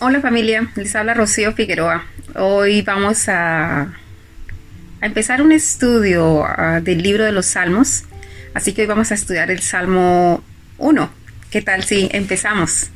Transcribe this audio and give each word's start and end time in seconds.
Hola 0.00 0.20
familia, 0.20 0.70
les 0.76 0.94
habla 0.94 1.12
Rocío 1.12 1.54
Figueroa. 1.54 2.04
Hoy 2.36 2.82
vamos 2.82 3.28
a, 3.28 3.92
empezar 5.00 5.42
un 5.42 5.50
estudio 5.50 6.42
uh, 6.42 6.80
del 6.80 7.02
libro 7.02 7.24
de 7.24 7.32
los 7.32 7.46
Salmos. 7.46 8.04
Así 8.54 8.72
que 8.72 8.82
hoy 8.82 8.86
vamos 8.86 9.10
a 9.10 9.14
estudiar 9.14 9.50
el 9.50 9.58
Salmo 9.58 10.44
1. 10.78 11.10
¿Qué 11.50 11.62
tal 11.62 11.82
si 11.82 12.08
empezamos? 12.12 12.90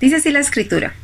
Dice 0.00 0.16
así 0.16 0.30
la 0.30 0.40
escritura. 0.40 0.94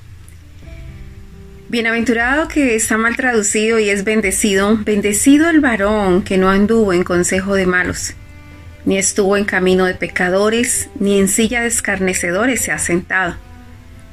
Bienaventurado 1.68 2.48
que 2.48 2.74
está 2.74 2.96
mal 2.96 3.14
traducido 3.14 3.78
y 3.78 3.90
es 3.90 4.04
bendecido, 4.04 4.78
bendecido 4.78 5.50
el 5.50 5.60
varón 5.60 6.22
que 6.22 6.38
no 6.38 6.48
anduvo 6.48 6.94
en 6.94 7.04
consejo 7.04 7.54
de 7.54 7.66
malos, 7.66 8.14
ni 8.86 8.96
estuvo 8.96 9.36
en 9.36 9.44
camino 9.44 9.84
de 9.84 9.92
pecadores, 9.92 10.88
ni 10.98 11.18
en 11.18 11.28
silla 11.28 11.60
de 11.60 11.66
escarnecedores 11.66 12.62
se 12.62 12.72
ha 12.72 12.78
sentado 12.78 13.36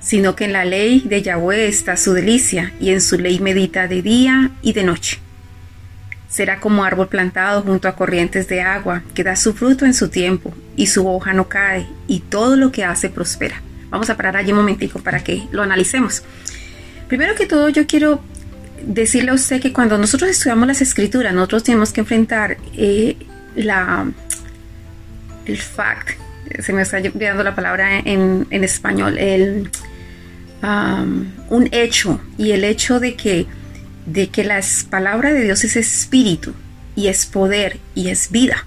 sino 0.05 0.35
que 0.35 0.45
en 0.45 0.53
la 0.53 0.65
ley 0.65 1.01
de 1.01 1.23
Yahweh 1.23 1.67
está 1.67 1.97
su 1.97 2.13
delicia, 2.13 2.71
y 2.79 2.91
en 2.91 3.01
su 3.01 3.17
ley 3.17 3.39
medita 3.39 3.87
de 3.87 4.03
día 4.03 4.51
y 4.61 4.73
de 4.73 4.83
noche. 4.83 5.17
Será 6.29 6.59
como 6.59 6.83
árbol 6.83 7.07
plantado 7.07 7.63
junto 7.63 7.87
a 7.87 7.95
corrientes 7.95 8.47
de 8.47 8.61
agua, 8.61 9.01
que 9.15 9.23
da 9.23 9.35
su 9.35 9.53
fruto 9.53 9.83
en 9.83 9.95
su 9.95 10.09
tiempo, 10.09 10.53
y 10.75 10.87
su 10.87 11.07
hoja 11.07 11.33
no 11.33 11.49
cae, 11.49 11.87
y 12.07 12.19
todo 12.19 12.55
lo 12.55 12.71
que 12.71 12.83
hace 12.83 13.09
prospera. 13.09 13.63
Vamos 13.89 14.11
a 14.11 14.15
parar 14.15 14.37
allí 14.37 14.51
un 14.51 14.59
momentico 14.59 14.99
para 14.99 15.23
que 15.23 15.47
lo 15.51 15.63
analicemos. 15.63 16.21
Primero 17.07 17.33
que 17.33 17.47
todo, 17.47 17.69
yo 17.69 17.87
quiero 17.87 18.21
decirle 18.83 19.31
a 19.31 19.33
usted 19.33 19.59
que 19.59 19.73
cuando 19.73 19.97
nosotros 19.97 20.29
estudiamos 20.29 20.67
las 20.67 20.81
escrituras, 20.81 21.33
nosotros 21.33 21.63
tenemos 21.63 21.91
que 21.91 22.01
enfrentar 22.01 22.57
eh, 22.75 23.17
la, 23.55 24.05
el 25.47 25.57
fact, 25.57 26.11
se 26.59 26.73
me 26.73 26.83
está 26.83 26.97
olvidando 26.97 27.43
la 27.43 27.55
palabra 27.55 27.97
en, 27.97 28.45
en 28.51 28.63
español, 28.63 29.17
el, 29.17 29.71
un 31.49 31.69
hecho 31.71 32.19
y 32.37 32.51
el 32.51 32.63
hecho 32.63 32.99
de 32.99 33.15
que, 33.15 33.45
de 34.05 34.29
que 34.29 34.43
la 34.43 34.61
palabra 34.89 35.33
de 35.33 35.43
Dios 35.43 35.63
es 35.63 35.75
espíritu 35.75 36.53
y 36.95 37.07
es 37.07 37.25
poder 37.25 37.79
y 37.93 38.09
es 38.09 38.31
vida. 38.31 38.65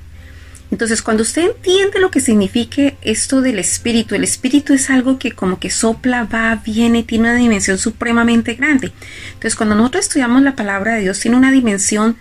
Entonces, 0.70 1.00
cuando 1.00 1.22
usted 1.22 1.42
entiende 1.42 1.98
lo 1.98 2.10
que 2.10 2.20
significa 2.20 2.92
esto 3.00 3.40
del 3.40 3.58
espíritu, 3.58 4.14
el 4.14 4.24
espíritu 4.24 4.74
es 4.74 4.90
algo 4.90 5.18
que 5.18 5.32
como 5.32 5.58
que 5.58 5.70
sopla, 5.70 6.24
va, 6.24 6.56
viene, 6.56 7.02
tiene 7.02 7.30
una 7.30 7.38
dimensión 7.38 7.78
supremamente 7.78 8.55
grande. 8.55 8.92
Entonces, 9.28 9.56
cuando 9.56 9.74
nosotros 9.74 10.05
estudiamos 10.05 10.42
la 10.42 10.56
palabra 10.56 10.94
de 10.94 11.02
Dios, 11.02 11.20
tiene 11.20 11.38
una 11.38 11.50
dimensión 11.50 12.16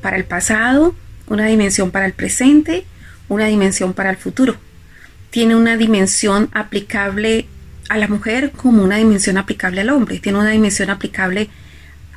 para 0.00 0.16
el 0.16 0.24
pasado, 0.24 0.94
una 1.26 1.46
dimensión 1.46 1.90
para 1.90 2.06
el 2.06 2.14
presente, 2.14 2.86
una 3.28 3.46
dimensión 3.46 3.92
para 3.92 4.10
el 4.10 4.16
futuro. 4.16 4.56
Tiene 5.28 5.54
una 5.54 5.76
dimensión 5.76 6.48
aplicable 6.52 7.46
a 7.90 7.98
la 7.98 8.06
mujer 8.06 8.52
como 8.52 8.84
una 8.84 8.98
dimensión 8.98 9.36
aplicable 9.36 9.80
al 9.80 9.90
hombre, 9.90 10.20
tiene 10.20 10.38
una 10.38 10.50
dimensión 10.50 10.90
aplicable 10.90 11.50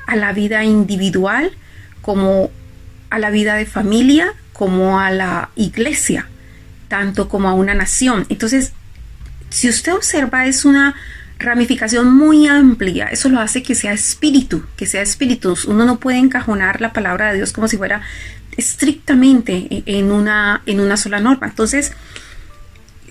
a 0.06 0.16
la 0.16 0.32
vida 0.32 0.64
individual, 0.64 1.52
como 2.04 2.52
a 3.10 3.18
la 3.18 3.32
vida 3.32 3.56
de 3.56 3.66
familia, 3.66 4.34
como 4.54 5.00
a 5.00 5.10
la 5.10 5.50
iglesia, 5.56 6.28
tanto 6.90 7.28
como 7.28 7.50
a 7.50 7.56
una 7.56 7.74
nación. 7.74 8.28
Entonces, 8.30 8.74
si 9.50 9.68
usted 9.68 9.94
observa, 9.94 10.46
es 10.46 10.64
una 10.64 10.94
ramificación 11.40 12.14
muy 12.16 12.46
amplia. 12.48 13.08
Eso 13.08 13.30
lo 13.30 13.40
hace 13.40 13.64
que 13.64 13.74
sea 13.74 13.94
espíritu, 13.94 14.64
que 14.78 14.86
sea 14.86 15.02
espíritu. 15.02 15.58
Uno 15.66 15.86
no 15.86 16.00
puede 16.00 16.20
encajonar 16.20 16.82
la 16.82 16.94
palabra 16.94 17.32
de 17.32 17.38
Dios 17.38 17.52
como 17.52 17.68
si 17.68 17.78
fuera 17.78 18.04
estrictamente 18.58 19.84
en 19.88 20.12
una, 20.12 20.62
en 20.68 20.80
una 20.80 20.98
sola 20.98 21.20
norma. 21.20 21.48
Entonces, 21.48 21.94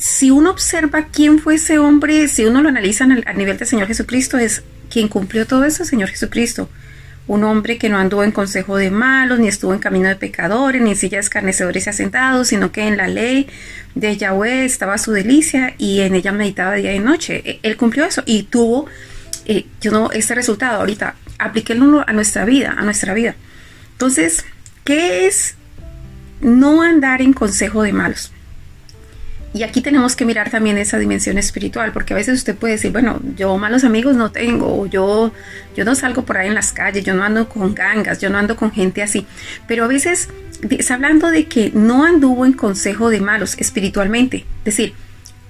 si 0.03 0.33
uno 0.33 0.51
observa 0.51 1.07
quién 1.13 1.39
fue 1.39 1.55
ese 1.55 1.79
hombre, 1.79 2.27
si 2.27 2.45
uno 2.45 2.61
lo 2.61 2.69
analiza 2.69 3.05
a 3.05 3.33
nivel 3.35 3.57
del 3.57 3.69
Señor 3.69 3.87
Jesucristo, 3.87 4.37
es 4.37 4.65
quien 4.91 5.07
cumplió 5.07 5.47
todo 5.47 5.65
eso, 5.65 5.85
Señor 5.85 6.09
Jesucristo. 6.09 6.69
Un 7.29 7.45
hombre 7.45 7.79
que 7.79 7.89
no 7.89 7.99
anduvo 7.99 8.25
en 8.25 8.33
consejo 8.33 8.77
de 8.77 8.91
malos, 8.91 9.39
ni 9.39 9.47
estuvo 9.47 9.73
en 9.73 9.79
camino 9.79 10.09
de 10.09 10.17
pecadores, 10.17 10.83
ni 10.83 10.91
en 10.91 10.97
silla 10.97 11.19
de 11.19 11.21
escarnecedores 11.21 11.87
y 11.87 11.91
asentados, 11.91 12.49
sino 12.49 12.73
que 12.73 12.89
en 12.89 12.97
la 12.97 13.07
ley 13.07 13.47
de 13.95 14.17
Yahweh 14.17 14.65
estaba 14.65 14.99
su 14.99 15.13
delicia 15.13 15.77
y 15.79 16.01
en 16.01 16.17
ella 16.17 16.33
meditaba 16.33 16.75
día 16.75 16.93
y 16.93 16.99
noche. 16.99 17.41
E, 17.45 17.61
él 17.63 17.77
cumplió 17.77 18.05
eso 18.05 18.25
y 18.27 18.43
tuvo 18.43 18.87
eh, 19.45 19.67
yo 19.81 19.93
no, 19.93 20.11
este 20.11 20.35
resultado 20.35 20.81
ahorita. 20.81 21.15
Apliquémoslo 21.39 22.03
a 22.05 22.13
nuestra 22.13 22.45
vida, 22.45 22.75
a 22.77 22.83
nuestra 22.83 23.15
vida. 23.15 23.37
Entonces, 23.93 24.45
¿qué 24.83 25.29
es 25.29 25.55
no 26.41 26.83
andar 26.83 27.23
en 27.23 27.33
consejo 27.33 27.85
de 27.85 27.93
malos? 27.93 28.33
Y 29.55 29.65
aquí 29.65 29.83
tenemos 29.83 30.17
que 30.17 30.25
mirar 30.25 30.51
también 30.51 30.79
esa 30.79 30.99
dimensión 30.99 31.37
espiritual, 31.37 31.93
porque 31.93 32.15
a 32.15 32.17
veces 32.17 32.39
usted 32.39 32.57
puede 32.57 32.75
decir, 32.75 32.91
bueno, 32.91 33.21
yo 33.37 33.59
malos 33.59 33.85
amigos 33.85 34.17
no 34.17 34.33
tengo, 34.33 34.87
yo, 34.87 35.33
yo 35.77 35.85
no 35.85 35.95
salgo 35.95 36.25
por 36.25 36.39
ahí 36.39 36.49
en 36.49 36.55
las 36.55 36.73
calles, 36.73 37.05
yo 37.05 37.13
no 37.13 37.23
ando 37.23 37.49
con 37.49 37.75
gangas, 37.75 38.19
yo 38.19 38.31
no 38.31 38.39
ando 38.39 38.57
con 38.57 38.73
gente 38.73 39.03
así. 39.03 39.27
Pero 39.69 39.85
a 39.85 39.89
veces 39.89 40.31
está 40.71 40.95
hablando 40.95 41.31
de 41.31 41.47
que 41.49 41.71
no 41.75 42.05
anduvo 42.05 42.47
en 42.47 42.55
consejo 42.55 43.11
de 43.11 43.21
malos 43.21 43.57
espiritualmente. 43.59 44.47
Es 44.61 44.77
decir, 44.77 44.95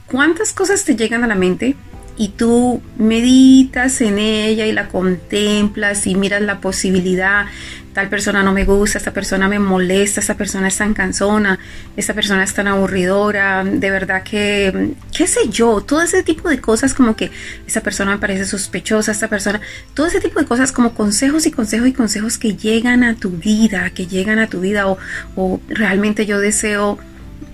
¿cuántas 0.07 0.53
cosas 0.53 0.85
te 0.85 0.97
llegan 0.97 1.23
a 1.23 1.29
la 1.29 1.37
mente 1.37 1.77
y 2.17 2.29
tú 2.29 2.83
meditas 2.99 4.01
en 4.01 4.19
ella 4.19 4.67
y 4.67 4.73
la 4.73 4.89
contemplas 4.89 6.07
y 6.07 6.15
miras 6.15 6.43
la 6.43 6.61
posibilidad 6.61 7.47
tal 7.93 8.09
persona 8.09 8.43
no 8.43 8.53
me 8.53 8.65
gusta, 8.65 8.99
esta 8.99 9.13
persona 9.13 9.49
me 9.49 9.59
molesta, 9.59 10.21
esta 10.21 10.35
persona 10.35 10.69
es 10.69 10.77
tan 10.77 10.95
cansona, 10.95 11.59
esta 11.97 12.15
persona 12.15 12.43
es 12.43 12.55
tan 12.55 12.69
aburridora, 12.69 13.65
de 13.65 13.91
verdad 13.91 14.23
que, 14.23 14.95
qué 15.13 15.27
sé 15.27 15.49
yo, 15.51 15.81
todo 15.83 16.03
ese 16.03 16.23
tipo 16.23 16.49
de 16.49 16.61
cosas 16.61 16.95
como 16.95 17.17
que 17.17 17.31
esta 17.67 17.81
persona 17.81 18.13
me 18.13 18.19
parece 18.19 18.45
sospechosa, 18.47 19.13
esta 19.13 19.29
persona, 19.29 19.61
todo 19.95 20.07
ese 20.07 20.21
tipo 20.21 20.41
de 20.41 20.47
cosas 20.47 20.73
como 20.73 20.95
consejos 20.95 21.47
y 21.47 21.51
consejos 21.51 21.89
y 21.89 21.93
consejos 21.93 22.39
que 22.39 22.57
llegan 22.57 23.05
a 23.05 23.15
tu 23.15 23.31
vida, 23.31 23.91
que 23.91 24.07
llegan 24.07 24.39
a 24.39 24.47
tu 24.47 24.61
vida 24.61 24.89
o, 24.89 24.99
o 25.37 25.61
realmente 25.69 26.25
yo 26.27 26.41
deseo 26.41 26.99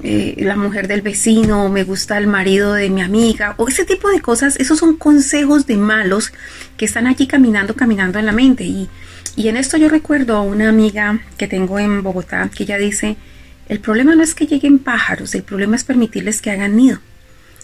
eh, 0.02 0.34
la 0.38 0.56
mujer 0.56 0.88
del 0.88 1.02
vecino, 1.02 1.68
me 1.68 1.84
gusta 1.84 2.18
el 2.18 2.26
marido 2.26 2.72
de 2.74 2.90
mi 2.90 3.02
amiga, 3.02 3.54
o 3.56 3.68
ese 3.68 3.84
tipo 3.84 4.08
de 4.08 4.20
cosas, 4.20 4.56
esos 4.56 4.78
son 4.78 4.96
consejos 4.96 5.66
de 5.66 5.76
malos 5.76 6.32
que 6.76 6.84
están 6.84 7.06
allí 7.06 7.26
caminando, 7.26 7.74
caminando 7.74 8.18
en 8.18 8.26
la 8.26 8.32
mente 8.32 8.64
y 8.64 8.88
y 9.38 9.46
en 9.46 9.56
esto 9.56 9.76
yo 9.76 9.88
recuerdo 9.88 10.36
a 10.36 10.42
una 10.42 10.68
amiga 10.68 11.20
que 11.36 11.46
tengo 11.46 11.78
en 11.78 12.02
Bogotá 12.02 12.50
que 12.52 12.64
ella 12.64 12.76
dice, 12.76 13.16
el 13.68 13.78
problema 13.78 14.16
no 14.16 14.24
es 14.24 14.34
que 14.34 14.48
lleguen 14.48 14.80
pájaros, 14.80 15.32
el 15.36 15.44
problema 15.44 15.76
es 15.76 15.84
permitirles 15.84 16.42
que 16.42 16.50
hagan 16.50 16.74
nido. 16.74 16.98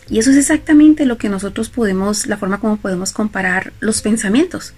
Y 0.09 0.21
eso 0.21 0.31
es 0.31 0.37
exactamente 0.37 1.05
lo 1.05 1.19
que 1.19 1.29
nosotros 1.29 1.71
podemos, 1.71 2.29
la 2.29 2.37
forma 2.37 2.61
como 2.61 2.77
podemos 2.77 3.11
comparar 3.11 3.73
los 3.81 4.03
pensamientos. 4.03 4.73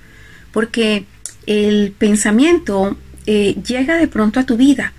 Porque 0.52 1.04
el 1.44 1.92
pensamiento 1.98 2.96
eh, 3.26 3.56
llega 3.62 3.98
de 3.98 4.08
pronto 4.08 4.40
a 4.40 4.44
tu 4.44 4.56
vida. 4.56 4.94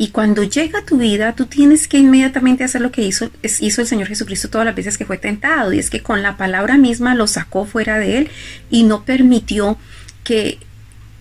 Y 0.00 0.10
cuando 0.10 0.44
llega 0.44 0.78
a 0.78 0.84
tu 0.84 0.98
vida, 0.98 1.34
tú 1.34 1.46
tienes 1.46 1.88
que 1.88 1.98
inmediatamente 1.98 2.62
hacer 2.62 2.80
lo 2.80 2.92
que 2.92 3.02
hizo, 3.02 3.30
hizo 3.42 3.80
el 3.80 3.86
Señor 3.86 4.06
Jesucristo 4.06 4.48
todas 4.48 4.64
las 4.64 4.76
veces 4.76 4.96
que 4.96 5.04
fue 5.04 5.18
tentado. 5.18 5.72
Y 5.72 5.80
es 5.80 5.90
que 5.90 6.04
con 6.04 6.22
la 6.22 6.36
palabra 6.36 6.78
misma 6.78 7.16
lo 7.16 7.26
sacó 7.26 7.66
fuera 7.66 7.98
de 7.98 8.18
él 8.18 8.30
y 8.70 8.84
no 8.84 9.04
permitió 9.04 9.76
que 10.22 10.58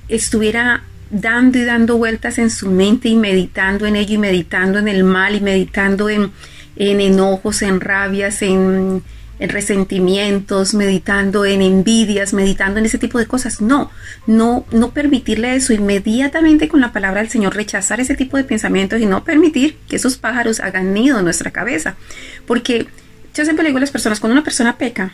estuviera 0.10 0.84
dando 1.10 1.58
y 1.58 1.64
dando 1.64 1.98
vueltas 1.98 2.38
en 2.38 2.52
su 2.52 2.70
mente 2.70 3.10
y 3.10 3.16
meditando 3.16 3.88
en 3.88 3.96
ello 3.96 4.14
y 4.14 4.20
meditando 4.20 4.78
en 4.78 4.88
el 4.88 5.04
mal 5.04 5.34
y 5.34 5.42
meditando 5.42 6.08
en, 6.08 6.32
enojos, 6.76 7.64
en 7.64 7.82
rabias, 7.82 8.44
en, 8.44 9.02
en, 9.40 9.50
resentimientos, 9.50 10.74
meditando 10.74 11.46
en 11.46 11.62
envidias, 11.62 12.34
meditando 12.34 12.80
en 12.80 12.86
ese 12.86 12.98
tipo 12.98 13.20
de 13.20 13.26
cosas. 13.26 13.62
No, 13.62 13.92
no, 14.26 14.66
no 14.72 14.92
permitirle 14.92 15.56
eso 15.56 15.74
inmediatamente 15.74 16.68
con 16.68 16.82
la 16.82 16.92
palabra 16.92 17.22
del 17.22 17.30
Señor, 17.30 17.56
rechazar 17.56 18.00
ese 18.00 18.16
tipo 18.16 18.38
de 18.38 18.44
pensamientos 18.44 19.00
y 19.02 19.06
no 19.06 19.24
permitir 19.24 19.78
que 19.88 19.96
esos 19.98 20.18
pájaros 20.18 20.60
hagan 20.60 20.94
nido 20.94 21.20
en 21.20 21.26
nuestra 21.26 21.52
cabeza. 21.52 21.96
Porque 22.46 22.88
yo 23.34 23.44
siempre 23.44 23.64
le 23.64 23.70
digo 23.70 23.78
a 23.78 23.82
las 23.82 23.92
personas, 23.92 24.20
cuando 24.20 24.34
una 24.34 24.44
persona 24.44 24.78
peca, 24.78 25.14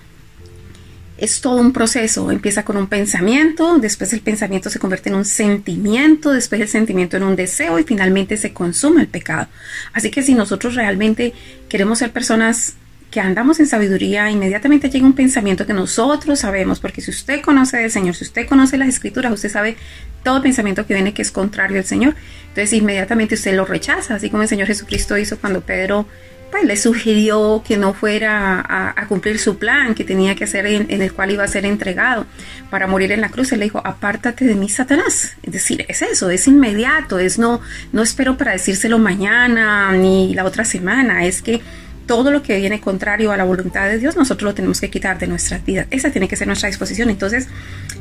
es 1.17 1.41
todo 1.41 1.61
un 1.61 1.73
proceso. 1.73 2.31
Empieza 2.31 2.65
con 2.65 2.77
un 2.77 2.87
pensamiento, 2.87 3.77
después 3.79 4.13
el 4.13 4.21
pensamiento 4.21 4.69
se 4.69 4.79
convierte 4.79 5.09
en 5.09 5.15
un 5.15 5.25
sentimiento, 5.25 6.31
después 6.31 6.59
el 6.61 6.67
sentimiento 6.67 7.17
en 7.17 7.23
un 7.23 7.35
deseo 7.35 7.79
y 7.79 7.83
finalmente 7.83 8.37
se 8.37 8.53
consume 8.53 9.01
el 9.01 9.07
pecado. 9.07 9.47
Así 9.93 10.11
que 10.11 10.21
si 10.21 10.35
nosotros 10.35 10.75
realmente 10.75 11.33
queremos 11.69 11.99
ser 11.99 12.11
personas 12.11 12.73
que 13.13 13.19
andamos 13.19 13.59
en 13.59 13.67
sabiduría, 13.67 14.31
inmediatamente 14.31 14.89
llega 14.89 15.05
un 15.05 15.13
pensamiento 15.13 15.67
que 15.67 15.73
nosotros 15.73 16.39
sabemos, 16.39 16.79
porque 16.79 16.99
si 16.99 17.11
usted 17.11 17.41
conoce 17.41 17.77
del 17.77 17.91
Señor, 17.91 18.15
si 18.15 18.23
usted 18.23 18.47
conoce 18.47 18.75
las 18.75 18.87
escrituras, 18.87 19.31
usted 19.31 19.51
sabe 19.51 19.77
todo 20.23 20.41
pensamiento 20.41 20.87
que 20.87 20.95
viene 20.95 21.13
que 21.13 21.21
es 21.21 21.29
contrario 21.29 21.77
al 21.77 21.85
Señor. 21.85 22.15
Entonces 22.47 22.73
inmediatamente 22.73 23.35
usted 23.35 23.55
lo 23.55 23.65
rechaza, 23.65 24.15
así 24.15 24.31
como 24.31 24.41
el 24.41 24.49
Señor 24.49 24.65
Jesucristo 24.65 25.15
hizo 25.15 25.37
cuando 25.37 25.61
Pedro 25.61 26.07
pues 26.49 26.63
le 26.65 26.75
sugirió 26.75 27.63
que 27.67 27.77
no 27.77 27.93
fuera 27.93 28.63
a, 28.67 29.07
cumplir 29.07 29.37
su 29.37 29.59
plan 29.59 29.93
que 29.93 30.03
tenía 30.03 30.33
que 30.33 30.45
hacer 30.45 30.65
en, 30.65 31.01
el 31.01 31.13
cual 31.13 31.31
iba 31.31 31.43
a 31.43 31.47
ser 31.47 31.65
entregado 31.65 32.25
para 32.71 32.87
morir 32.87 33.11
en 33.11 33.21
la 33.21 33.29
cruz. 33.29 33.51
Él 33.51 33.59
le 33.59 33.65
dijo, 33.65 33.81
apártate 33.83 34.45
de 34.45 34.55
mí, 34.55 34.69
Satanás. 34.69 35.35
Es 35.43 35.53
decir, 35.53 35.85
es 35.87 36.01
eso, 36.01 36.31
es 36.31 36.47
inmediato, 36.47 37.19
es 37.19 37.37
no, 37.37 37.61
no 37.91 38.01
espero 38.01 38.37
para 38.37 38.53
decírselo 38.53 38.97
mañana 38.97 39.91
ni 39.93 40.33
la 40.33 40.45
otra 40.45 40.63
semana, 40.63 41.25
es 41.25 41.43
que 41.43 41.61
todo 42.05 42.31
lo 42.31 42.43
que 42.43 42.57
viene 42.57 42.81
contrario 42.81 43.31
a 43.31 43.37
la 43.37 43.43
voluntad 43.43 43.87
de 43.87 43.97
Dios, 43.97 44.15
nosotros 44.15 44.51
lo 44.51 44.53
tenemos 44.53 44.81
que 44.81 44.89
quitar 44.89 45.17
de 45.19 45.27
nuestras 45.27 45.63
vidas. 45.65 45.87
Esa 45.89 46.11
tiene 46.11 46.27
que 46.27 46.35
ser 46.35 46.47
nuestra 46.47 46.67
disposición. 46.67 47.09
Entonces, 47.09 47.47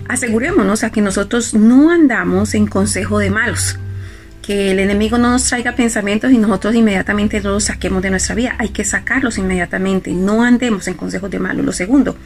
asegurémonos 0.09 0.85
a 0.85 0.91
que 0.91 1.01
nosotros 1.01 1.55
no 1.55 1.91
andamos 1.91 2.55
en 2.55 2.67
consejo 2.67 3.19
de 3.19 3.31
malos, 3.31 3.79
que 4.43 4.73
el 4.73 4.81
enemigo 4.81 5.19
no 5.19 5.31
nos 5.31 5.45
traiga 5.45 5.77
pensamientos 5.77 6.33
y 6.33 6.39
nosotros 6.39 6.75
inmediatamente 6.75 7.41
los 7.41 7.65
saquemos 7.65 8.03
de 8.03 8.11
nuestra 8.11 8.35
vida. 8.35 8.57
Hay 8.59 8.71
que 8.71 8.85
sacarlos 8.85 9.39
inmediatamente. 9.39 10.13
No 10.13 10.43
andemos 10.43 10.89
en 10.89 10.95
consejos 10.95 11.31
de 11.31 11.39
malos. 11.39 11.65
Lo 11.65 11.73
segundo, 11.73 12.17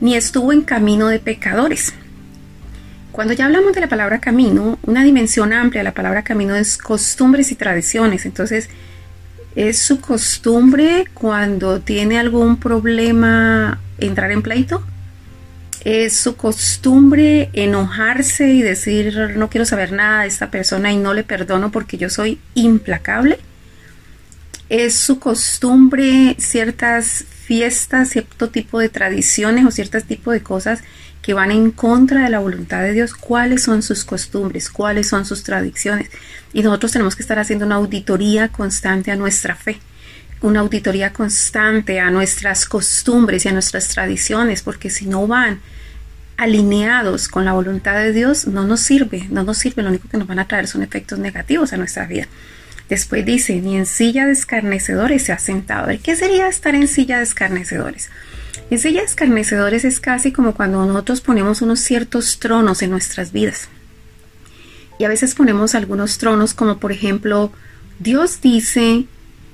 ni 0.00 0.16
estuvo 0.16 0.52
en 0.52 0.62
camino 0.62 1.08
de 1.08 1.18
pecadores. 1.18 1.92
Cuando 3.12 3.34
ya 3.34 3.44
hablamos 3.44 3.74
de 3.74 3.82
la 3.82 3.88
palabra 3.88 4.20
camino, 4.20 4.78
una 4.84 5.04
dimensión 5.04 5.52
amplia 5.52 5.80
de 5.80 5.84
la 5.84 5.92
palabra 5.92 6.22
camino 6.22 6.56
es 6.56 6.78
costumbres 6.78 7.52
y 7.52 7.56
tradiciones. 7.56 8.24
Entonces, 8.24 8.70
es 9.54 9.78
su 9.78 10.00
costumbre 10.00 11.06
cuando 11.14 11.80
tiene 11.80 12.18
algún 12.18 12.56
problema 12.56 13.80
entrar 13.98 14.30
en 14.30 14.42
pleito. 14.42 14.82
Es 15.84 16.16
su 16.16 16.36
costumbre 16.36 17.50
enojarse 17.52 18.48
y 18.48 18.62
decir 18.62 19.32
no 19.36 19.50
quiero 19.50 19.64
saber 19.64 19.92
nada 19.92 20.22
de 20.22 20.28
esta 20.28 20.50
persona 20.50 20.92
y 20.92 20.96
no 20.96 21.12
le 21.12 21.24
perdono 21.24 21.72
porque 21.72 21.98
yo 21.98 22.08
soy 22.08 22.38
implacable. 22.54 23.38
Es 24.72 24.94
su 24.94 25.18
costumbre 25.18 26.34
ciertas 26.38 27.26
fiestas, 27.44 28.08
cierto 28.08 28.48
tipo 28.48 28.78
de 28.78 28.88
tradiciones 28.88 29.66
o 29.66 29.70
ciertos 29.70 30.04
tipo 30.04 30.32
de 30.32 30.42
cosas 30.42 30.80
que 31.20 31.34
van 31.34 31.50
en 31.50 31.72
contra 31.72 32.22
de 32.22 32.30
la 32.30 32.38
voluntad 32.38 32.82
de 32.82 32.94
Dios, 32.94 33.12
cuáles 33.12 33.64
son 33.64 33.82
sus 33.82 34.06
costumbres, 34.06 34.70
cuáles 34.70 35.08
son 35.08 35.26
sus 35.26 35.42
tradiciones. 35.42 36.08
Y 36.54 36.62
nosotros 36.62 36.90
tenemos 36.90 37.16
que 37.16 37.20
estar 37.20 37.38
haciendo 37.38 37.66
una 37.66 37.74
auditoría 37.74 38.48
constante 38.48 39.10
a 39.10 39.16
nuestra 39.16 39.56
fe, 39.56 39.78
una 40.40 40.60
auditoría 40.60 41.12
constante 41.12 42.00
a 42.00 42.10
nuestras 42.10 42.64
costumbres 42.64 43.44
y 43.44 43.48
a 43.50 43.52
nuestras 43.52 43.88
tradiciones, 43.88 44.62
porque 44.62 44.88
si 44.88 45.04
no 45.04 45.26
van 45.26 45.60
alineados 46.38 47.28
con 47.28 47.44
la 47.44 47.52
voluntad 47.52 47.96
de 47.96 48.14
Dios, 48.14 48.46
no 48.46 48.66
nos 48.66 48.80
sirve, 48.80 49.26
no 49.28 49.42
nos 49.42 49.58
sirve, 49.58 49.82
lo 49.82 49.90
único 49.90 50.08
que 50.08 50.16
nos 50.16 50.26
van 50.26 50.38
a 50.38 50.48
traer 50.48 50.66
son 50.66 50.82
efectos 50.82 51.18
negativos 51.18 51.74
a 51.74 51.76
nuestra 51.76 52.06
vida. 52.06 52.26
Después 52.88 53.24
dice, 53.24 53.60
ni 53.60 53.76
en 53.76 53.86
silla 53.86 54.26
de 54.26 54.32
escarnecedores 54.32 55.24
se 55.24 55.32
ha 55.32 55.38
sentado. 55.38 55.88
¿Qué 56.02 56.16
sería 56.16 56.48
estar 56.48 56.74
en 56.74 56.88
silla 56.88 57.18
de 57.18 57.24
escarnecedores? 57.24 58.10
En 58.70 58.78
silla 58.78 59.00
de 59.00 59.06
escarnecedores 59.06 59.84
es 59.84 60.00
casi 60.00 60.32
como 60.32 60.54
cuando 60.54 60.84
nosotros 60.84 61.20
ponemos 61.20 61.62
unos 61.62 61.80
ciertos 61.80 62.38
tronos 62.38 62.82
en 62.82 62.90
nuestras 62.90 63.32
vidas. 63.32 63.68
Y 64.98 65.04
a 65.04 65.08
veces 65.08 65.34
ponemos 65.34 65.74
algunos 65.74 66.18
tronos 66.18 66.54
como 66.54 66.78
por 66.78 66.92
ejemplo, 66.92 67.52
Dios 67.98 68.40
dice 68.40 69.06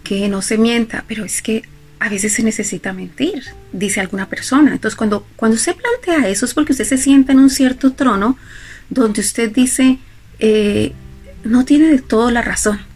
que 0.05 0.29
no 0.29 0.43
se 0.43 0.59
mienta, 0.59 1.05
pero 1.07 1.25
es 1.25 1.43
que 1.43 1.63
a 2.01 2.09
veces 2.09 2.33
se 2.33 2.43
necesita 2.43 2.93
mentir, 2.93 3.45
dice 3.73 4.01
alguna 4.01 4.29
persona. 4.29 4.73
Entonces 4.73 4.97
cuando, 4.97 5.27
cuando 5.37 5.57
usted 5.57 5.77
plantea 5.77 6.29
eso 6.29 6.45
es 6.45 6.55
porque 6.55 6.73
usted 6.73 6.85
se 6.85 6.99
sienta 6.99 7.33
en 7.33 7.41
un 7.41 7.51
cierto 7.51 7.93
trono 7.93 8.37
donde 8.91 9.21
usted 9.21 9.53
dice, 9.53 9.99
eh, 10.39 10.93
no 11.45 11.65
tiene 11.65 11.89
de 11.89 11.99
todo 11.99 12.31
la 12.31 12.43
razón. 12.43 12.88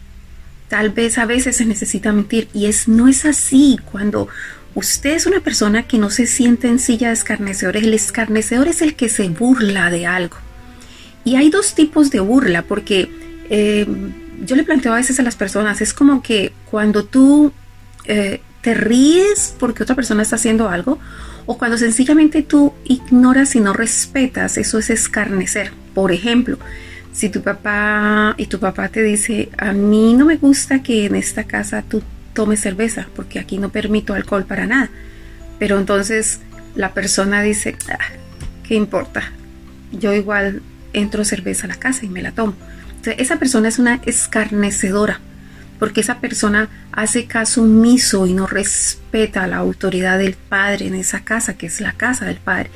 Tal 0.73 0.89
vez 0.89 1.19
a 1.19 1.27
veces 1.27 1.57
se 1.57 1.65
necesita 1.65 2.11
mentir 2.11 2.47
y 2.51 2.65
es 2.65 2.87
no 2.87 3.07
es 3.07 3.25
así 3.25 3.79
cuando 3.91 4.27
usted 4.73 5.11
es 5.11 5.27
una 5.27 5.39
persona 5.39 5.83
que 5.83 5.99
no 5.99 6.09
se 6.09 6.25
siente 6.25 6.67
en 6.67 6.79
silla 6.79 7.09
de 7.09 7.13
escarnecedores. 7.13 7.83
El 7.83 7.93
escarnecedor 7.93 8.67
es 8.67 8.81
el 8.81 8.95
que 8.95 9.07
se 9.07 9.29
burla 9.29 9.91
de 9.91 10.07
algo. 10.07 10.37
Y 11.25 11.35
hay 11.35 11.51
dos 11.51 11.75
tipos 11.75 12.09
de 12.09 12.21
burla, 12.21 12.63
porque 12.63 13.07
eh, 13.51 13.85
yo 14.43 14.55
le 14.55 14.63
planteo 14.63 14.93
a 14.93 14.95
veces 14.95 15.19
a 15.19 15.21
las 15.21 15.35
personas, 15.35 15.79
es 15.79 15.93
como 15.93 16.23
que 16.23 16.53
cuando 16.71 17.05
tú 17.05 17.53
eh, 18.05 18.41
te 18.61 18.73
ríes 18.73 19.53
porque 19.59 19.83
otra 19.83 19.93
persona 19.93 20.23
está 20.23 20.37
haciendo 20.37 20.69
algo, 20.69 20.97
o 21.45 21.55
cuando 21.59 21.77
sencillamente 21.77 22.41
tú 22.41 22.73
ignoras 22.83 23.55
y 23.55 23.59
no 23.59 23.73
respetas, 23.73 24.57
eso 24.57 24.79
es 24.79 24.89
escarnecer. 24.89 25.71
Por 25.93 26.11
ejemplo, 26.11 26.57
si 27.13 27.29
tu 27.29 27.41
papá 27.41 28.33
y 28.37 28.47
tu 28.47 28.59
papá 28.59 28.89
te 28.89 29.03
dice, 29.03 29.49
a 29.57 29.71
mí 29.71 30.15
no 30.15 30.25
me 30.25 30.37
gusta 30.37 30.81
que 30.81 31.05
en 31.05 31.15
esta 31.15 31.43
casa 31.45 31.83
tú 31.87 32.01
tomes 32.33 32.59
cerveza, 32.59 33.07
porque 33.15 33.39
aquí 33.39 33.59
no 33.59 33.69
permito 33.69 34.13
alcohol 34.15 34.45
para 34.45 34.65
nada. 34.65 34.89
Pero 35.59 35.77
entonces 35.77 36.39
la 36.75 36.93
persona 36.93 37.41
dice, 37.41 37.77
ah, 37.89 37.99
¿qué 38.67 38.75
importa? 38.75 39.31
Yo 39.91 40.11
igual 40.13 40.61
entro 40.91 41.23
cerveza 41.23 41.65
a 41.65 41.69
la 41.69 41.75
casa 41.75 42.05
y 42.05 42.09
me 42.09 42.23
la 42.23 42.31
tomo. 42.31 42.55
Entonces, 42.89 43.15
esa 43.19 43.37
persona 43.37 43.67
es 43.67 43.79
una 43.79 43.99
escarnecedora, 44.05 45.19
porque 45.77 46.01
esa 46.01 46.19
persona 46.19 46.69
hace 46.91 47.25
caso 47.25 47.61
omiso 47.61 48.25
y 48.25 48.33
no 48.33 48.47
respeta 48.47 49.45
la 49.45 49.57
autoridad 49.57 50.17
del 50.17 50.33
Padre 50.33 50.87
en 50.87 50.95
esa 50.95 51.19
casa, 51.19 51.55
que 51.55 51.67
es 51.67 51.79
la 51.81 51.91
casa 51.91 52.25
del 52.25 52.37
Padre. 52.37 52.71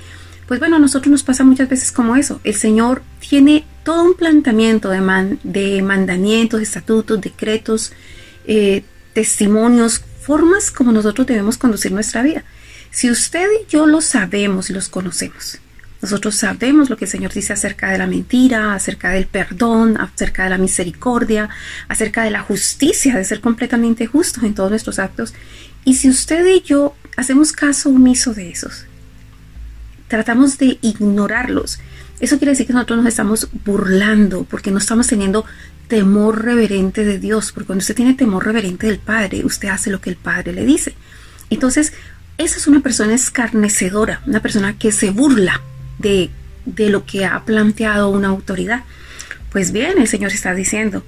Pues 0.48 0.62
bueno, 0.62 0.78
a 0.78 0.80
nosotros 0.80 1.12
nos 1.12 1.24
pasa 1.24 1.44
muchas 1.44 1.68
veces 1.68 1.92
como 1.92 2.16
eso. 2.16 2.40
El 2.46 2.56
Señor 2.56 3.04
tiene 3.20 3.66
todo 3.84 4.04
un 4.04 4.14
planteamiento 4.16 4.90
de, 4.90 5.82
mandamientos, 5.82 6.62
estatutos, 6.62 7.20
decretos, 7.20 7.92
eh, 8.46 8.84
testimonios, 9.14 10.02
formas 10.22 10.72
como 10.72 10.92
nosotros 10.94 11.28
debemos 11.28 11.58
conducir 11.58 11.92
nuestra 11.92 12.22
vida. 12.24 12.46
Si 12.92 13.12
usted 13.12 13.46
y 13.62 13.70
yo 13.70 13.86
lo 13.86 14.00
sabemos 14.00 14.70
y 14.70 14.74
los 14.74 14.88
conocemos, 14.88 15.60
nosotros 16.02 16.36
sabemos 16.36 16.90
lo 16.90 16.96
que 16.96 17.06
el 17.06 17.12
Señor 17.12 17.34
dice 17.34 17.54
acerca 17.54 17.92
de 17.92 17.98
la 17.98 18.08
mentira, 18.08 18.74
acerca 18.74 19.10
del 19.10 19.26
perdón, 19.28 20.00
acerca 20.00 20.46
de 20.46 20.52
la 20.52 20.58
misericordia, 20.58 21.50
acerca 21.90 22.24
de 22.24 22.32
la 22.32 22.42
justicia, 22.42 23.16
de 23.16 23.26
ser 23.26 23.42
completamente 23.42 24.06
justos 24.06 24.44
en 24.44 24.54
todos 24.54 24.70
nuestros 24.70 25.00
actos. 25.00 25.34
Y 25.84 25.96
si 25.96 26.10
usted 26.10 26.46
y 26.48 26.62
yo 26.62 26.96
hacemos 27.18 27.52
caso 27.52 27.90
omiso 27.90 28.34
de 28.34 28.50
esos, 28.50 28.87
tratamos 30.08 30.58
de 30.58 30.78
ignorarlos, 30.82 31.80
eso 32.20 32.38
quiere 32.38 32.52
decir 32.52 32.66
que 32.66 32.74
nosotros 32.74 32.98
nos 32.98 33.08
estamos 33.08 33.48
burlando 33.64 34.44
porque 34.50 34.72
no 34.72 34.80
estamos 34.80 35.08
teniendo 35.08 35.46
temor 35.88 36.44
reverente 36.44 37.06
de 37.06 37.20
Dios, 37.20 37.52
porque 37.52 37.68
cuando 37.68 37.82
usted 37.82 37.96
tiene 37.96 38.16
temor 38.16 38.46
reverente 38.46 38.88
del 38.88 38.98
Padre, 38.98 39.46
usted 39.46 39.70
hace 39.70 39.92
lo 39.92 40.02
que 40.02 40.10
el 40.10 40.16
Padre 40.16 40.54
le 40.54 40.66
dice. 40.66 40.96
Entonces, 41.50 41.94
esa 42.38 42.58
es 42.58 42.68
una 42.68 42.82
persona 42.82 43.14
escarnecedora, 43.14 44.22
una 44.26 44.42
persona 44.42 44.78
que 44.78 44.92
se 44.92 45.12
burla 45.12 45.62
de, 46.00 46.32
lo 46.66 47.06
que 47.06 47.26
ha 47.26 47.46
planteado 47.46 48.10
una 48.10 48.30
autoridad. 48.30 48.84
Pues 49.52 49.72
bien, 49.72 50.00
el 50.00 50.08
Señor 50.08 50.32
está 50.32 50.54
diciendo 50.56 51.04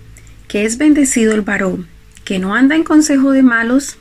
que 0.48 0.66
es 0.66 0.78
bendecido 0.78 1.34
el 1.34 1.42
varón 1.42 1.88
que 2.24 2.38
no 2.38 2.54
anda 2.54 2.76
en 2.76 2.84
consejo 2.84 3.32
de 3.32 3.42
malos, 3.42 3.98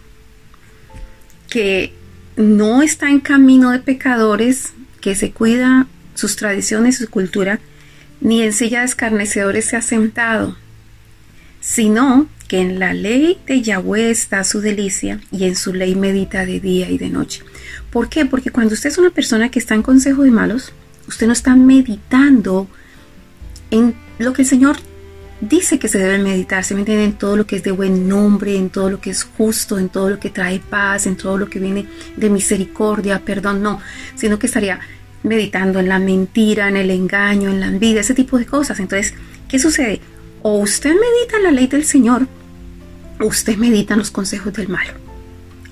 que 1.48 1.94
no 2.36 2.82
está 2.82 3.08
en 3.08 3.20
camino 3.20 3.70
de 3.70 3.78
pecadores, 3.78 4.74
que 5.00 5.14
se 5.14 5.32
cuida 5.32 5.86
sus 6.14 6.36
tradiciones 6.36 6.96
y 6.96 7.04
su 7.04 7.10
cultura, 7.10 7.60
ni 8.20 8.42
en 8.42 8.52
silla 8.52 8.80
de 8.80 8.86
escarnecedores 8.86 9.64
se 9.64 9.76
ha 9.76 9.82
sentado, 9.82 10.56
sino 11.60 12.28
que 12.48 12.60
en 12.60 12.78
la 12.78 12.94
ley 12.94 13.38
de 13.46 13.60
Yahweh 13.60 14.10
está 14.10 14.42
su 14.42 14.60
delicia 14.60 15.20
y 15.30 15.44
en 15.44 15.54
su 15.54 15.74
ley 15.74 15.94
medita 15.94 16.46
de 16.46 16.60
día 16.60 16.90
y 16.90 16.98
de 16.98 17.10
noche. 17.10 17.42
¿Por 17.90 18.08
qué? 18.08 18.24
Porque 18.24 18.50
cuando 18.50 18.74
usted 18.74 18.88
es 18.88 18.98
una 18.98 19.10
persona 19.10 19.50
que 19.50 19.58
está 19.58 19.74
en 19.74 19.82
consejo 19.82 20.22
de 20.22 20.30
malos, 20.30 20.72
usted 21.06 21.26
no 21.26 21.32
está 21.32 21.54
meditando 21.54 22.68
en 23.70 23.94
lo 24.18 24.32
que 24.32 24.42
el 24.42 24.48
Señor 24.48 24.76
dice 25.40 25.78
que 25.78 25.88
se 25.88 25.98
debe 25.98 26.18
meditar, 26.18 26.64
se 26.64 26.74
entiende 26.74 27.04
en 27.04 27.12
todo 27.12 27.36
lo 27.36 27.46
que 27.46 27.56
es 27.56 27.62
de 27.62 27.70
buen 27.70 28.08
nombre, 28.08 28.56
en 28.56 28.70
todo 28.70 28.90
lo 28.90 29.00
que 29.00 29.10
es 29.10 29.24
justo, 29.24 29.78
en 29.78 29.88
todo 29.88 30.10
lo 30.10 30.18
que 30.18 30.30
trae 30.30 30.58
paz, 30.58 31.06
en 31.06 31.16
todo 31.16 31.38
lo 31.38 31.48
que 31.48 31.58
viene 31.58 31.86
de 32.16 32.30
misericordia, 32.30 33.20
perdón, 33.24 33.62
no, 33.62 33.80
sino 34.16 34.38
que 34.38 34.46
estaría 34.46 34.80
meditando 35.22 35.80
en 35.80 35.88
la 35.88 35.98
mentira, 35.98 36.68
en 36.68 36.76
el 36.76 36.90
engaño, 36.90 37.50
en 37.50 37.60
la 37.60 37.66
envidia, 37.66 38.00
ese 38.00 38.14
tipo 38.14 38.38
de 38.38 38.46
cosas. 38.46 38.80
Entonces, 38.80 39.14
¿qué 39.48 39.58
sucede? 39.58 40.00
O 40.42 40.58
usted 40.58 40.90
medita 40.90 41.36
en 41.36 41.42
la 41.42 41.50
ley 41.50 41.66
del 41.66 41.84
Señor, 41.84 42.26
o 43.20 43.26
usted 43.26 43.56
medita 43.56 43.94
en 43.94 43.98
los 43.98 44.10
consejos 44.10 44.52
del 44.52 44.68
malo. 44.68 44.92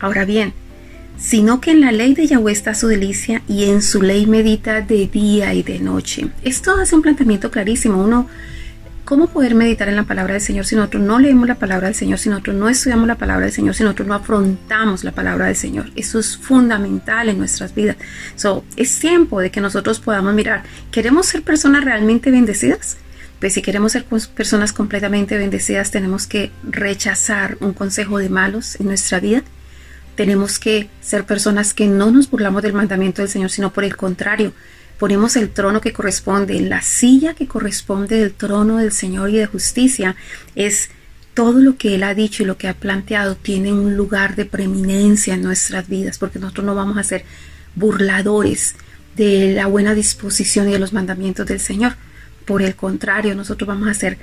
Ahora 0.00 0.24
bien, 0.24 0.52
sino 1.18 1.60
que 1.60 1.70
en 1.70 1.80
la 1.80 1.92
ley 1.92 2.14
de 2.14 2.26
Yahweh 2.26 2.52
está 2.52 2.74
su 2.74 2.88
delicia 2.88 3.42
y 3.48 3.64
en 3.64 3.82
su 3.82 4.02
ley 4.02 4.26
medita 4.26 4.82
de 4.82 5.06
día 5.06 5.54
y 5.54 5.62
de 5.62 5.78
noche. 5.78 6.28
Esto 6.42 6.76
hace 6.76 6.94
un 6.94 7.02
planteamiento 7.02 7.50
clarísimo. 7.50 8.02
Uno, 8.02 8.28
¿cómo 9.06 9.28
poder 9.28 9.54
meditar 9.54 9.88
en 9.88 9.96
la 9.96 10.02
palabra 10.02 10.34
del 10.34 10.42
Señor 10.42 10.66
si 10.66 10.74
nosotros 10.74 11.02
no 11.02 11.20
leemos 11.20 11.46
la 11.46 11.54
palabra 11.54 11.86
del 11.86 11.94
Señor, 11.94 12.18
si 12.18 12.28
nosotros 12.28 12.56
no 12.56 12.68
estudiamos 12.68 13.06
la 13.06 13.14
palabra 13.14 13.46
del 13.46 13.54
Señor, 13.54 13.74
si 13.74 13.84
nosotros 13.84 14.08
no 14.08 14.14
afrontamos 14.14 15.04
la 15.04 15.12
palabra 15.12 15.46
del 15.46 15.56
Señor? 15.56 15.90
Eso 15.94 16.18
es 16.18 16.36
fundamental 16.36 17.28
en 17.28 17.38
nuestras 17.38 17.72
vidas. 17.72 17.96
So, 18.34 18.64
es 18.76 18.98
tiempo 18.98 19.40
de 19.40 19.50
que 19.50 19.60
nosotros 19.60 20.00
podamos 20.00 20.34
mirar, 20.34 20.64
¿queremos 20.90 21.26
ser 21.26 21.42
personas 21.42 21.84
realmente 21.84 22.32
bendecidas? 22.32 22.98
Pues 23.38 23.54
si 23.54 23.62
queremos 23.62 23.92
ser 23.92 24.04
personas 24.04 24.72
completamente 24.72 25.38
bendecidas, 25.38 25.92
tenemos 25.92 26.26
que 26.26 26.50
rechazar 26.64 27.58
un 27.60 27.74
consejo 27.74 28.18
de 28.18 28.28
malos 28.28 28.78
en 28.80 28.86
nuestra 28.86 29.20
vida 29.20 29.42
tenemos 30.16 30.58
que 30.58 30.88
ser 31.02 31.24
personas 31.24 31.74
que 31.74 31.86
no 31.86 32.10
nos 32.10 32.30
burlamos 32.30 32.62
del 32.62 32.72
mandamiento 32.72 33.20
del 33.20 33.30
Señor, 33.30 33.50
sino 33.50 33.70
por 33.70 33.84
el 33.84 33.96
contrario, 33.96 34.54
ponemos 34.98 35.36
el 35.36 35.50
trono 35.50 35.80
que 35.80 35.92
corresponde, 35.92 36.58
la 36.60 36.82
silla 36.82 37.34
que 37.34 37.46
corresponde 37.46 38.18
del 38.20 38.32
trono 38.32 38.78
del 38.78 38.92
Señor 38.92 39.30
y 39.30 39.36
de 39.36 39.46
justicia 39.46 40.16
es 40.54 40.90
todo 41.34 41.60
lo 41.60 41.76
que 41.76 41.94
Él 41.94 42.02
ha 42.02 42.14
dicho 42.14 42.42
y 42.42 42.46
lo 42.46 42.56
que 42.56 42.68
ha 42.68 42.74
planteado 42.74 43.36
tiene 43.36 43.72
un 43.72 43.96
lugar 43.96 44.36
de 44.36 44.46
preeminencia 44.46 45.34
en 45.34 45.42
nuestras 45.42 45.86
vidas, 45.88 46.18
porque 46.18 46.38
nosotros 46.38 46.64
no 46.64 46.74
vamos 46.74 46.96
a 46.96 47.02
ser 47.02 47.24
burladores 47.74 48.74
de 49.16 49.52
la 49.52 49.66
buena 49.66 49.94
disposición 49.94 50.68
y 50.68 50.72
de 50.72 50.78
los 50.78 50.92
mandamientos 50.92 51.46
del 51.46 51.60
Señor. 51.60 51.96
Por 52.46 52.62
el 52.62 52.74
contrario, 52.74 53.34
nosotros 53.34 53.68
vamos 53.68 53.88
a 53.88 53.94
ser 53.94 54.18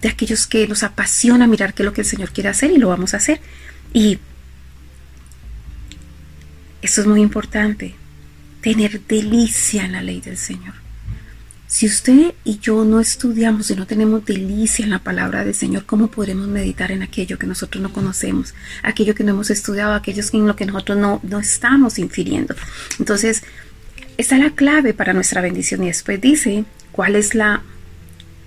de 0.00 0.08
aquellos 0.08 0.46
que 0.46 0.66
nos 0.66 0.82
apasiona 0.82 1.46
mirar 1.46 1.74
qué 1.74 1.82
es 1.82 1.86
lo 1.86 1.92
que 1.92 2.00
el 2.00 2.06
Señor 2.06 2.30
quiere 2.30 2.48
hacer 2.48 2.70
y 2.70 2.78
lo 2.78 2.88
vamos 2.88 3.14
a 3.14 3.18
hacer. 3.18 3.40
Y 3.92 4.18
eso 6.80 7.00
es 7.02 7.06
muy 7.06 7.20
importante, 7.20 7.94
tener 8.62 9.02
delicia 9.06 9.84
en 9.84 9.92
la 9.92 10.02
ley 10.02 10.20
del 10.20 10.38
Señor. 10.38 10.74
Si 11.66 11.86
usted 11.86 12.34
y 12.44 12.58
yo 12.58 12.84
no 12.84 13.00
estudiamos 13.00 13.70
y 13.70 13.76
no 13.76 13.86
tenemos 13.86 14.24
delicia 14.24 14.84
en 14.84 14.90
la 14.90 14.98
palabra 14.98 15.44
del 15.44 15.54
Señor, 15.54 15.86
¿cómo 15.86 16.08
podremos 16.08 16.46
meditar 16.46 16.92
en 16.92 17.02
aquello 17.02 17.38
que 17.38 17.46
nosotros 17.46 17.82
no 17.82 17.92
conocemos, 17.92 18.54
aquello 18.82 19.14
que 19.14 19.24
no 19.24 19.30
hemos 19.30 19.50
estudiado, 19.50 19.94
aquello 19.94 20.22
en 20.32 20.46
lo 20.46 20.54
que 20.54 20.66
nosotros 20.66 20.98
no, 20.98 21.20
no 21.22 21.38
estamos 21.40 21.98
infiriendo? 21.98 22.54
Entonces, 22.98 23.42
esta 24.18 24.36
es 24.36 24.42
la 24.42 24.50
clave 24.50 24.92
para 24.92 25.14
nuestra 25.14 25.40
bendición 25.40 25.82
y 25.82 25.86
después 25.86 26.20
dice 26.20 26.64
cuál 26.92 27.16
es 27.16 27.34
la, 27.34 27.62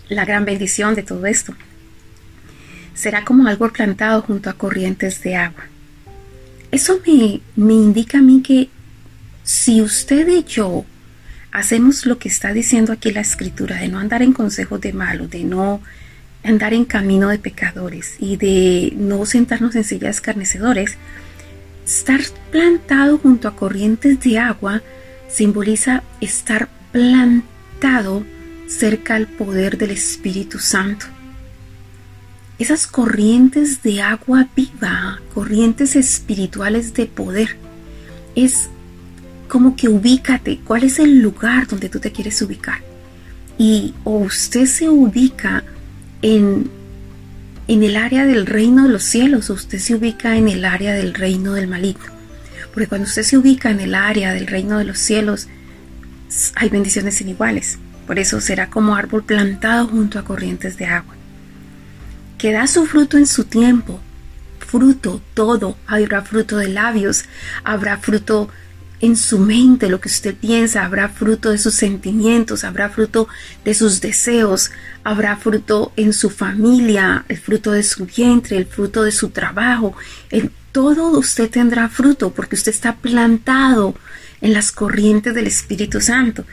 la 0.08 0.24
gran 0.24 0.46
bendición 0.46 0.94
de 0.94 1.04
todo 1.04 1.26
esto. 1.26 1.56
Será 2.94 3.26
como 3.26 3.48
algo 3.48 3.72
plantado 3.74 4.22
junto 4.22 4.50
a 4.50 4.54
corrientes 4.54 5.22
de 5.24 5.36
agua 5.36 5.66
eso 6.76 7.00
me, 7.08 7.40
me 7.56 7.74
indica 7.74 8.20
a 8.20 8.22
mí 8.22 8.42
que 8.42 8.70
si 9.46 9.82
usted 9.82 10.28
y 10.28 10.44
yo 10.44 10.84
hacemos 11.54 12.06
lo 12.06 12.20
que 12.20 12.28
está 12.28 12.52
diciendo 12.52 12.92
aquí 12.92 13.12
la 13.12 13.22
escritura, 13.22 13.78
de 13.78 13.88
no 13.88 14.00
andar 14.00 14.22
en 14.22 14.34
consejos 14.34 14.82
de 14.82 14.92
malos, 14.92 15.30
de 15.30 15.46
no 15.46 15.82
andar 16.44 16.74
en 16.74 16.84
camino 16.84 17.30
de 17.30 17.40
pecadores 17.40 18.18
y 18.20 18.36
de 18.36 18.92
no 18.98 19.26
sentarnos 19.26 19.74
en 19.78 19.86
sillas 19.86 20.18
escarnecedores, 20.18 20.98
estar 21.86 22.20
plantado 22.52 23.18
junto 23.18 23.48
a 23.48 23.56
corrientes 23.56 24.20
de 24.20 24.40
agua 24.40 24.82
simboliza 25.30 26.04
estar 26.20 26.68
plantado 26.92 28.26
cerca 28.68 29.16
al 29.16 29.28
poder 29.28 29.78
del 29.78 29.92
Espíritu 29.92 30.60
Santo 30.60 31.06
esas 32.58 32.88
corrientes 32.88 33.84
de 33.84 34.02
agua 34.02 34.48
viva, 34.56 35.20
corrientes 35.34 35.96
espirituales 35.96 36.94
de 36.94 37.06
poder. 37.06 37.58
Es 38.36 38.70
como 39.48 39.76
que 39.76 39.90
ubícate, 39.90 40.60
cuál 40.64 40.84
es 40.84 41.00
el 41.00 41.22
lugar 41.22 41.68
donde 41.68 41.90
tú 41.90 42.00
te 42.00 42.12
quieres 42.12 42.42
ubicar. 42.42 42.80
Y 43.58 43.94
o 44.04 44.18
usted 44.18 44.66
se 44.66 44.90
ubica 44.90 45.64
en, 46.22 46.70
en 47.68 47.84
el 47.84 47.96
área 47.96 48.26
del 48.26 48.46
reino 48.46 48.84
de 48.84 48.90
los 48.90 49.04
cielos 49.04 49.50
o 49.50 49.54
usted 49.54 49.80
se 49.80 49.96
ubica 49.96 50.36
en 50.36 50.50
el 50.50 50.66
área 50.66 50.94
del 50.94 51.14
reino 51.14 51.54
del 51.54 51.68
maligno. 51.68 52.14
Porque 52.74 52.88
cuando 52.88 53.08
usted 53.08 53.24
se 53.24 53.38
ubica 53.38 53.70
en 53.70 53.80
el 53.80 53.96
área 53.96 54.34
del 54.34 54.48
reino 54.48 54.78
de 54.78 54.86
los 54.86 54.98
cielos, 54.98 55.48
hay 56.56 56.70
bendiciones 56.70 57.22
iniguales. 57.22 57.78
Por 58.06 58.20
eso 58.20 58.42
será 58.42 58.70
como 58.70 58.96
árbol 58.96 59.24
plantado 59.24 59.88
junto 59.88 60.20
a 60.20 60.26
corrientes 60.26 60.78
de 60.78 60.86
agua 60.86 61.16
que 62.38 62.52
da 62.52 62.68
su 62.68 62.86
fruto 62.86 63.18
en 63.18 63.28
su 63.28 63.46
tiempo. 63.46 64.00
Fruto, 64.60 65.22
todo. 65.34 65.78
Habrá 65.88 66.22
fruto 66.22 66.58
de 66.58 66.70
labios, 66.70 67.26
habrá 67.64 67.98
fruto 67.98 68.50
en 69.06 69.16
su 69.16 69.40
mente, 69.40 69.88
lo 69.88 70.02
que 70.02 70.10
usted 70.10 70.36
piensa, 70.36 70.84
habrá 70.84 71.10
fruto 71.10 71.52
de 71.52 71.58
sus 71.58 71.76
sentimientos, 71.76 72.64
habrá 72.64 72.90
fruto 72.90 73.28
de 73.64 73.74
sus 73.74 74.02
deseos, 74.02 74.72
habrá 75.04 75.38
fruto 75.38 75.94
en 75.96 76.12
su 76.12 76.30
familia, 76.30 77.24
el 77.30 77.38
fruto 77.38 77.72
de 77.72 77.84
su 77.84 78.06
vientre, 78.06 78.58
el 78.58 78.66
fruto 78.66 79.04
de 79.04 79.12
su 79.12 79.30
trabajo. 79.30 79.96
En 80.32 80.52
todo 80.72 81.18
usted 81.18 81.50
tendrá 81.50 81.88
fruto 81.88 82.32
porque 82.32 82.56
usted 82.56 82.72
está 82.72 82.96
plantado 82.96 83.96
en 84.42 84.54
las 84.54 84.72
corrientes 84.72 85.36
del 85.36 85.48
Espíritu 85.48 86.02
Santo. 86.02 86.46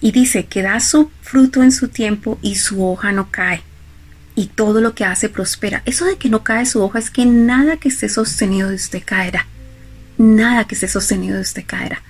Y 0.00 0.12
dice 0.12 0.44
que 0.44 0.62
da 0.62 0.80
su 0.80 1.10
fruto 1.22 1.62
en 1.62 1.72
su 1.72 1.88
tiempo 1.88 2.38
y 2.42 2.56
su 2.56 2.84
hoja 2.84 3.12
no 3.12 3.30
cae 3.30 3.62
y 4.36 4.46
todo 4.48 4.80
lo 4.80 4.94
que 4.94 5.04
hace 5.04 5.28
prospera. 5.30 5.82
Eso 5.86 6.04
de 6.04 6.16
que 6.16 6.28
no 6.28 6.44
cae 6.44 6.66
su 6.66 6.82
hoja 6.82 6.98
es 6.98 7.10
que 7.10 7.24
nada 7.24 7.78
que 7.78 7.88
esté 7.88 8.08
sostenido 8.10 8.68
de 8.68 8.74
usted 8.74 9.02
caerá. 9.04 9.46
Nada 10.18 10.66
que 10.66 10.74
esté 10.74 10.88
sostenido 10.88 11.36
de 11.36 11.42
usted 11.42 11.64
caerá. 11.66 12.02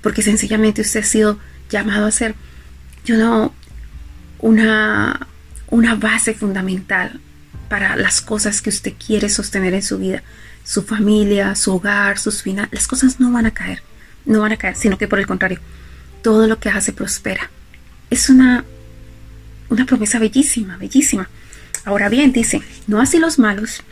Porque 0.00 0.22
sencillamente 0.22 0.82
usted 0.82 1.00
ha 1.00 1.04
sido 1.04 1.38
llamado 1.70 2.06
a 2.06 2.10
ser 2.10 2.34
yo 3.04 3.16
no, 3.16 3.54
una, 4.38 5.26
una 5.68 5.94
base 5.94 6.34
fundamental 6.34 7.20
para 7.68 7.96
las 7.96 8.20
cosas 8.20 8.62
que 8.62 8.70
usted 8.70 8.94
quiere 8.94 9.28
sostener 9.28 9.74
en 9.74 9.82
su 9.82 9.98
vida. 9.98 10.22
Su 10.64 10.82
familia, 10.82 11.54
su 11.54 11.74
hogar, 11.74 12.18
sus 12.18 12.42
finanzas. 12.42 12.74
Las 12.74 12.86
cosas 12.86 13.20
no 13.20 13.32
van 13.32 13.46
a 13.46 13.50
caer. 13.52 13.82
No 14.26 14.40
van 14.40 14.52
a 14.52 14.56
caer, 14.56 14.76
sino 14.76 14.98
que 14.98 15.08
por 15.08 15.18
el 15.18 15.26
contrario, 15.26 15.58
todo 16.22 16.46
lo 16.46 16.58
que 16.58 16.68
hace 16.68 16.92
prospera. 16.92 17.50
Es 18.10 18.28
una, 18.28 18.64
una 19.70 19.86
promesa 19.86 20.18
bellísima, 20.18 20.76
bellísima. 20.76 21.28
Ahora 21.84 22.10
bien, 22.10 22.32
dice, 22.32 22.60
no 22.86 23.00
así 23.00 23.18
los 23.18 23.38
malos, 23.38 23.82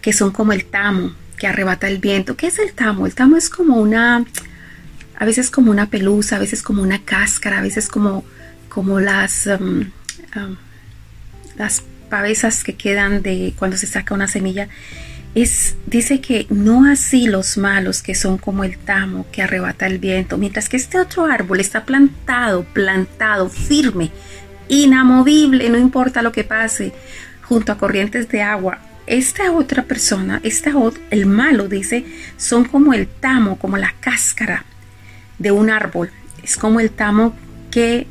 que 0.00 0.12
son 0.12 0.30
como 0.30 0.52
el 0.52 0.64
tamo, 0.64 1.12
que 1.38 1.46
arrebata 1.46 1.88
el 1.88 1.98
viento. 1.98 2.36
¿Qué 2.36 2.48
es 2.48 2.58
el 2.58 2.72
tamo? 2.72 3.06
El 3.06 3.14
tamo 3.14 3.36
es 3.36 3.48
como 3.48 3.76
una, 3.76 4.24
a 5.16 5.24
veces 5.24 5.50
como 5.50 5.70
una 5.70 5.86
pelusa, 5.86 6.36
a 6.36 6.38
veces 6.38 6.62
como 6.62 6.82
una 6.82 7.02
cáscara, 7.04 7.58
a 7.58 7.62
veces 7.62 7.88
como, 7.88 8.24
como 8.68 9.00
las, 9.00 9.46
um, 9.46 9.90
um, 10.36 10.56
las 11.56 11.82
pavesas 12.08 12.64
que 12.64 12.74
quedan 12.74 13.22
de 13.22 13.54
cuando 13.58 13.76
se 13.76 13.86
saca 13.86 14.14
una 14.14 14.28
semilla. 14.28 14.68
Es, 15.34 15.76
dice 15.86 16.20
que 16.20 16.46
no 16.48 16.90
así 16.90 17.26
los 17.26 17.58
malos 17.58 18.02
que 18.02 18.14
son 18.14 18.38
como 18.38 18.64
el 18.64 18.78
tamo 18.78 19.26
que 19.30 19.42
arrebata 19.42 19.86
el 19.86 19.98
viento, 19.98 20.38
mientras 20.38 20.68
que 20.68 20.76
este 20.76 20.98
otro 20.98 21.26
árbol 21.26 21.60
está 21.60 21.84
plantado, 21.84 22.64
plantado, 22.64 23.48
firme, 23.48 24.10
inamovible, 24.68 25.68
no 25.68 25.78
importa 25.78 26.22
lo 26.22 26.32
que 26.32 26.44
pase, 26.44 26.92
junto 27.42 27.72
a 27.72 27.78
corrientes 27.78 28.28
de 28.28 28.42
agua. 28.42 28.80
Esta 29.08 29.52
otra 29.52 29.84
persona, 29.84 30.38
esta, 30.42 30.70
el 31.10 31.24
malo, 31.24 31.66
dice, 31.66 32.04
son 32.36 32.66
como 32.66 32.92
el 32.92 33.06
tamo, 33.06 33.58
como 33.58 33.78
la 33.78 33.94
cáscara 34.00 34.66
de 35.38 35.50
un 35.50 35.70
árbol. 35.70 36.10
Es 36.42 36.58
como 36.58 36.78
el 36.78 36.90
tamo 36.90 37.34
que 37.70 38.06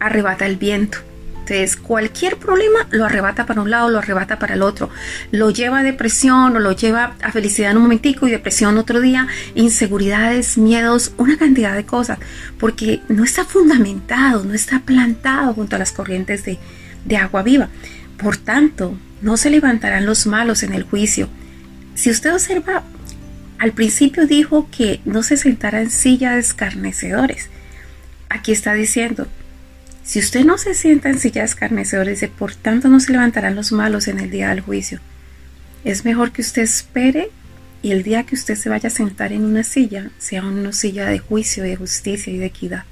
arrebata 0.00 0.46
el 0.46 0.56
viento. 0.56 0.96
Entonces, 1.40 1.76
cualquier 1.76 2.38
problema 2.38 2.86
lo 2.90 3.04
arrebata 3.04 3.44
para 3.44 3.60
un 3.60 3.70
lado, 3.70 3.90
lo 3.90 3.98
arrebata 3.98 4.38
para 4.38 4.54
el 4.54 4.62
otro. 4.62 4.88
Lo 5.30 5.50
lleva 5.50 5.80
a 5.80 5.82
depresión 5.82 6.56
o 6.56 6.58
lo 6.58 6.72
lleva 6.72 7.16
a 7.22 7.30
felicidad 7.30 7.72
en 7.72 7.76
un 7.76 7.82
momentico 7.82 8.26
y 8.26 8.30
depresión 8.30 8.78
otro 8.78 9.02
día, 9.02 9.28
inseguridades, 9.54 10.56
miedos, 10.56 11.12
una 11.18 11.36
cantidad 11.36 11.76
de 11.76 11.84
cosas, 11.84 12.18
porque 12.58 13.02
no 13.10 13.24
está 13.24 13.44
fundamentado, 13.44 14.42
no 14.42 14.54
está 14.54 14.80
plantado 14.80 15.52
junto 15.52 15.76
a 15.76 15.78
las 15.78 15.92
corrientes 15.92 16.46
de, 16.46 16.58
de 17.04 17.16
agua 17.18 17.42
viva. 17.42 17.68
Por 18.16 18.38
tanto, 18.38 18.96
no 19.24 19.38
se 19.38 19.48
levantarán 19.48 20.04
los 20.04 20.26
malos 20.26 20.62
en 20.62 20.74
el 20.74 20.82
juicio. 20.82 21.30
Si 21.94 22.10
usted 22.10 22.34
observa, 22.34 22.84
al 23.58 23.72
principio 23.72 24.26
dijo 24.26 24.68
que 24.70 25.00
no 25.06 25.22
se 25.22 25.38
sentará 25.38 25.80
en 25.80 25.90
silla 25.90 26.34
de 26.34 26.40
escarnecedores. 26.40 27.48
Aquí 28.28 28.52
está 28.52 28.74
diciendo, 28.74 29.26
si 30.02 30.18
usted 30.18 30.44
no 30.44 30.58
se 30.58 30.74
sienta 30.74 31.08
en 31.08 31.18
silla 31.18 31.40
de 31.40 31.46
escarnecedores, 31.46 32.22
por 32.38 32.54
tanto 32.54 32.88
no 32.88 33.00
se 33.00 33.12
levantarán 33.12 33.54
los 33.54 33.72
malos 33.72 34.08
en 34.08 34.20
el 34.20 34.30
día 34.30 34.50
del 34.50 34.60
juicio. 34.60 35.00
Es 35.84 36.04
mejor 36.04 36.30
que 36.30 36.42
usted 36.42 36.60
espere 36.60 37.30
y 37.80 37.92
el 37.92 38.02
día 38.02 38.24
que 38.24 38.34
usted 38.34 38.56
se 38.56 38.68
vaya 38.68 38.88
a 38.88 38.90
sentar 38.90 39.32
en 39.32 39.46
una 39.46 39.64
silla, 39.64 40.10
sea 40.18 40.44
una 40.44 40.74
silla 40.74 41.06
de 41.06 41.18
juicio, 41.18 41.62
de 41.62 41.76
justicia 41.76 42.30
y 42.30 42.36
de 42.36 42.46
equidad, 42.46 42.84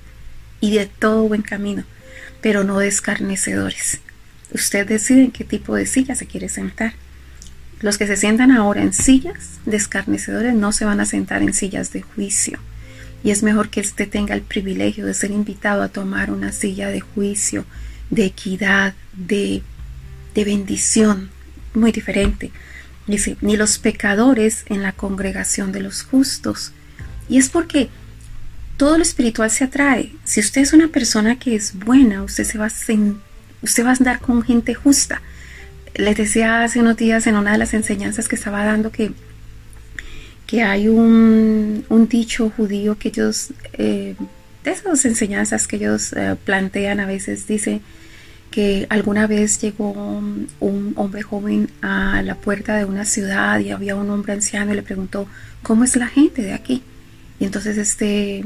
y 0.60 0.74
de 0.76 0.86
todo 0.86 1.28
buen 1.28 1.42
camino, 1.42 1.84
pero 2.40 2.64
no 2.64 2.78
de 2.78 2.88
escarnecedores. 2.88 4.00
Usted 4.52 4.86
decide 4.86 5.24
en 5.24 5.30
qué 5.30 5.44
tipo 5.44 5.74
de 5.74 5.86
silla 5.86 6.14
se 6.14 6.26
quiere 6.26 6.48
sentar. 6.48 6.94
Los 7.80 7.98
que 7.98 8.06
se 8.06 8.16
sientan 8.16 8.52
ahora 8.52 8.82
en 8.82 8.92
sillas 8.92 9.58
de 9.66 9.76
escarnecedores 9.76 10.54
no 10.54 10.72
se 10.72 10.84
van 10.84 11.00
a 11.00 11.06
sentar 11.06 11.42
en 11.42 11.52
sillas 11.52 11.92
de 11.92 12.02
juicio 12.02 12.58
y 13.24 13.30
es 13.30 13.42
mejor 13.42 13.70
que 13.70 13.80
usted 13.80 14.08
tenga 14.08 14.34
el 14.34 14.42
privilegio 14.42 15.06
de 15.06 15.14
ser 15.14 15.30
invitado 15.30 15.82
a 15.82 15.88
tomar 15.88 16.30
una 16.30 16.52
silla 16.52 16.88
de 16.88 17.00
juicio, 17.00 17.64
de 18.10 18.24
equidad, 18.26 18.94
de, 19.12 19.62
de 20.34 20.44
bendición, 20.44 21.30
muy 21.74 21.92
diferente. 21.92 22.50
Dice, 23.06 23.36
ni 23.40 23.56
los 23.56 23.78
pecadores 23.78 24.64
en 24.66 24.82
la 24.82 24.92
congregación 24.92 25.72
de 25.72 25.80
los 25.80 26.02
justos. 26.02 26.72
Y 27.28 27.38
es 27.38 27.48
porque 27.48 27.88
todo 28.76 28.96
lo 28.96 29.02
espiritual 29.02 29.50
se 29.50 29.64
atrae. 29.64 30.12
Si 30.24 30.40
usted 30.40 30.62
es 30.62 30.72
una 30.72 30.88
persona 30.88 31.38
que 31.38 31.54
es 31.54 31.78
buena, 31.78 32.22
usted 32.24 32.44
se 32.44 32.58
va 32.58 32.66
a, 32.66 32.70
usted 33.62 33.84
va 33.84 33.90
a 33.90 33.94
andar 33.94 34.20
con 34.20 34.42
gente 34.42 34.74
justa. 34.74 35.22
Les 35.94 36.16
decía 36.16 36.64
hace 36.64 36.80
unos 36.80 36.96
días 36.96 37.26
en 37.26 37.36
una 37.36 37.52
de 37.52 37.58
las 37.58 37.74
enseñanzas 37.74 38.28
que 38.28 38.36
estaba 38.36 38.64
dando 38.64 38.90
que 38.90 39.12
que 40.52 40.62
hay 40.62 40.86
un, 40.86 41.82
dicho 42.10 42.50
judío 42.50 42.98
que 42.98 43.08
ellos, 43.08 43.54
eh, 43.72 44.14
de 44.64 44.70
esas 44.70 45.02
enseñanzas 45.06 45.66
que 45.66 45.76
ellos 45.76 46.12
eh, 46.12 46.36
plantean 46.44 47.00
a 47.00 47.06
veces, 47.06 47.46
dice 47.46 47.80
que 48.50 48.86
alguna 48.90 49.26
vez 49.26 49.62
llegó 49.62 49.92
un 50.60 50.92
hombre 50.96 51.22
joven 51.22 51.70
a 51.80 52.20
la 52.20 52.34
puerta 52.34 52.76
de 52.76 52.84
una 52.84 53.06
ciudad 53.06 53.60
y 53.60 53.70
había 53.70 53.96
un 53.96 54.10
hombre 54.10 54.34
anciano 54.34 54.74
y 54.74 54.76
le 54.76 54.82
preguntó, 54.82 55.26
¿cómo 55.62 55.84
es 55.84 55.96
la 55.96 56.08
gente 56.08 56.42
de 56.42 56.52
aquí? 56.52 56.82
Y 57.40 57.46
entonces 57.46 57.78
este, 57.78 58.44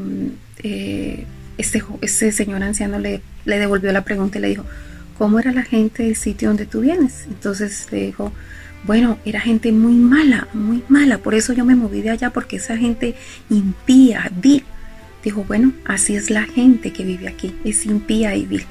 eh, 0.63 1.27
este, 1.59 1.83
este, 2.03 2.31
señor 2.31 2.63
anciano 2.63 3.01
le, 3.01 3.21
le 3.47 3.59
devolvió 3.59 3.91
la 3.91 4.05
pregunta 4.05 4.39
y 4.39 4.43
le 4.43 4.49
dijo, 4.51 4.65
¿cómo 5.19 5.39
era 5.39 5.53
la 5.53 5.63
gente 5.63 6.05
del 6.05 6.17
sitio 6.17 6.49
donde 6.49 6.67
tú 6.67 6.81
vienes? 6.81 7.25
Entonces 7.29 7.89
le 7.91 8.07
dijo, 8.07 8.33
bueno, 8.85 9.19
era 9.25 9.41
gente 9.41 9.73
muy 9.73 9.95
mala, 9.95 10.49
muy 10.53 10.83
mala, 10.89 11.19
por 11.19 11.35
eso 11.35 11.53
yo 11.53 11.65
me 11.65 11.75
moví 11.75 12.03
de 12.03 12.11
allá, 12.11 12.31
porque 12.31 12.57
esa 12.57 12.77
gente 12.77 13.15
impía, 13.51 14.31
vil. 14.41 14.65
Dijo, 15.25 15.45
bueno, 15.45 15.73
así 15.85 16.15
es 16.15 16.31
la 16.31 16.45
gente 16.45 16.93
que 16.93 17.05
vive 17.05 17.29
aquí, 17.29 17.55
es 17.65 17.85
impía 17.85 18.37
y 18.37 18.47
vil. 18.47 18.65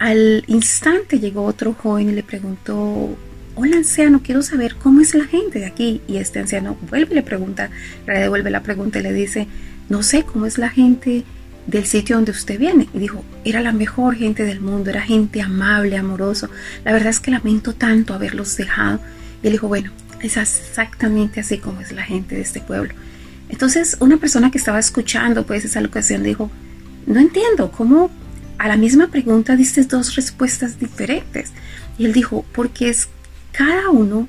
Al 0.00 0.42
instante 0.48 1.20
llegó 1.20 1.44
otro 1.44 1.74
joven 1.74 2.10
y 2.10 2.12
le 2.12 2.24
preguntó, 2.24 3.16
hola 3.54 3.76
anciano, 3.76 4.20
quiero 4.22 4.42
saber 4.42 4.74
cómo 4.76 5.00
es 5.00 5.14
la 5.14 5.24
gente 5.24 5.60
de 5.60 5.66
aquí. 5.66 6.00
Y 6.08 6.16
este 6.16 6.40
anciano 6.40 6.76
vuelve 6.90 7.12
y 7.12 7.14
le 7.14 7.22
pregunta, 7.22 7.70
le 8.06 8.18
devuelve 8.18 8.50
la 8.50 8.62
pregunta 8.62 8.98
y 8.98 9.02
le 9.02 9.12
dice, 9.12 9.46
no 9.88 10.02
sé 10.02 10.24
cómo 10.24 10.46
es 10.46 10.58
la 10.58 10.70
gente 10.70 11.24
del 11.66 11.86
sitio 11.86 12.16
donde 12.16 12.32
usted 12.32 12.58
viene. 12.58 12.88
Y 12.92 12.98
dijo, 12.98 13.24
era 13.44 13.60
la 13.60 13.72
mejor 13.72 14.16
gente 14.16 14.44
del 14.44 14.60
mundo, 14.60 14.90
era 14.90 15.02
gente 15.02 15.40
amable, 15.40 15.96
amoroso. 15.96 16.50
La 16.84 16.92
verdad 16.92 17.10
es 17.10 17.20
que 17.20 17.30
lamento 17.30 17.74
tanto 17.74 18.14
haberlos 18.14 18.56
dejado. 18.56 19.00
Y 19.42 19.46
él 19.46 19.52
dijo, 19.52 19.68
bueno, 19.68 19.90
es 20.20 20.36
exactamente 20.36 21.40
así 21.40 21.58
como 21.58 21.80
es 21.80 21.92
la 21.92 22.02
gente 22.02 22.34
de 22.34 22.42
este 22.42 22.60
pueblo. 22.60 22.94
Entonces, 23.48 23.96
una 24.00 24.16
persona 24.16 24.50
que 24.50 24.58
estaba 24.58 24.78
escuchando 24.78 25.46
pues 25.46 25.64
esa 25.64 25.80
ocasión 25.80 26.22
dijo, 26.22 26.50
no 27.06 27.20
entiendo 27.20 27.70
cómo 27.70 28.10
a 28.58 28.68
la 28.68 28.76
misma 28.76 29.08
pregunta 29.08 29.56
diste 29.56 29.82
dos 29.84 30.14
respuestas 30.16 30.78
diferentes. 30.78 31.50
Y 31.98 32.06
él 32.06 32.12
dijo, 32.12 32.44
porque 32.52 32.88
es 32.88 33.08
cada 33.52 33.90
uno 33.90 34.28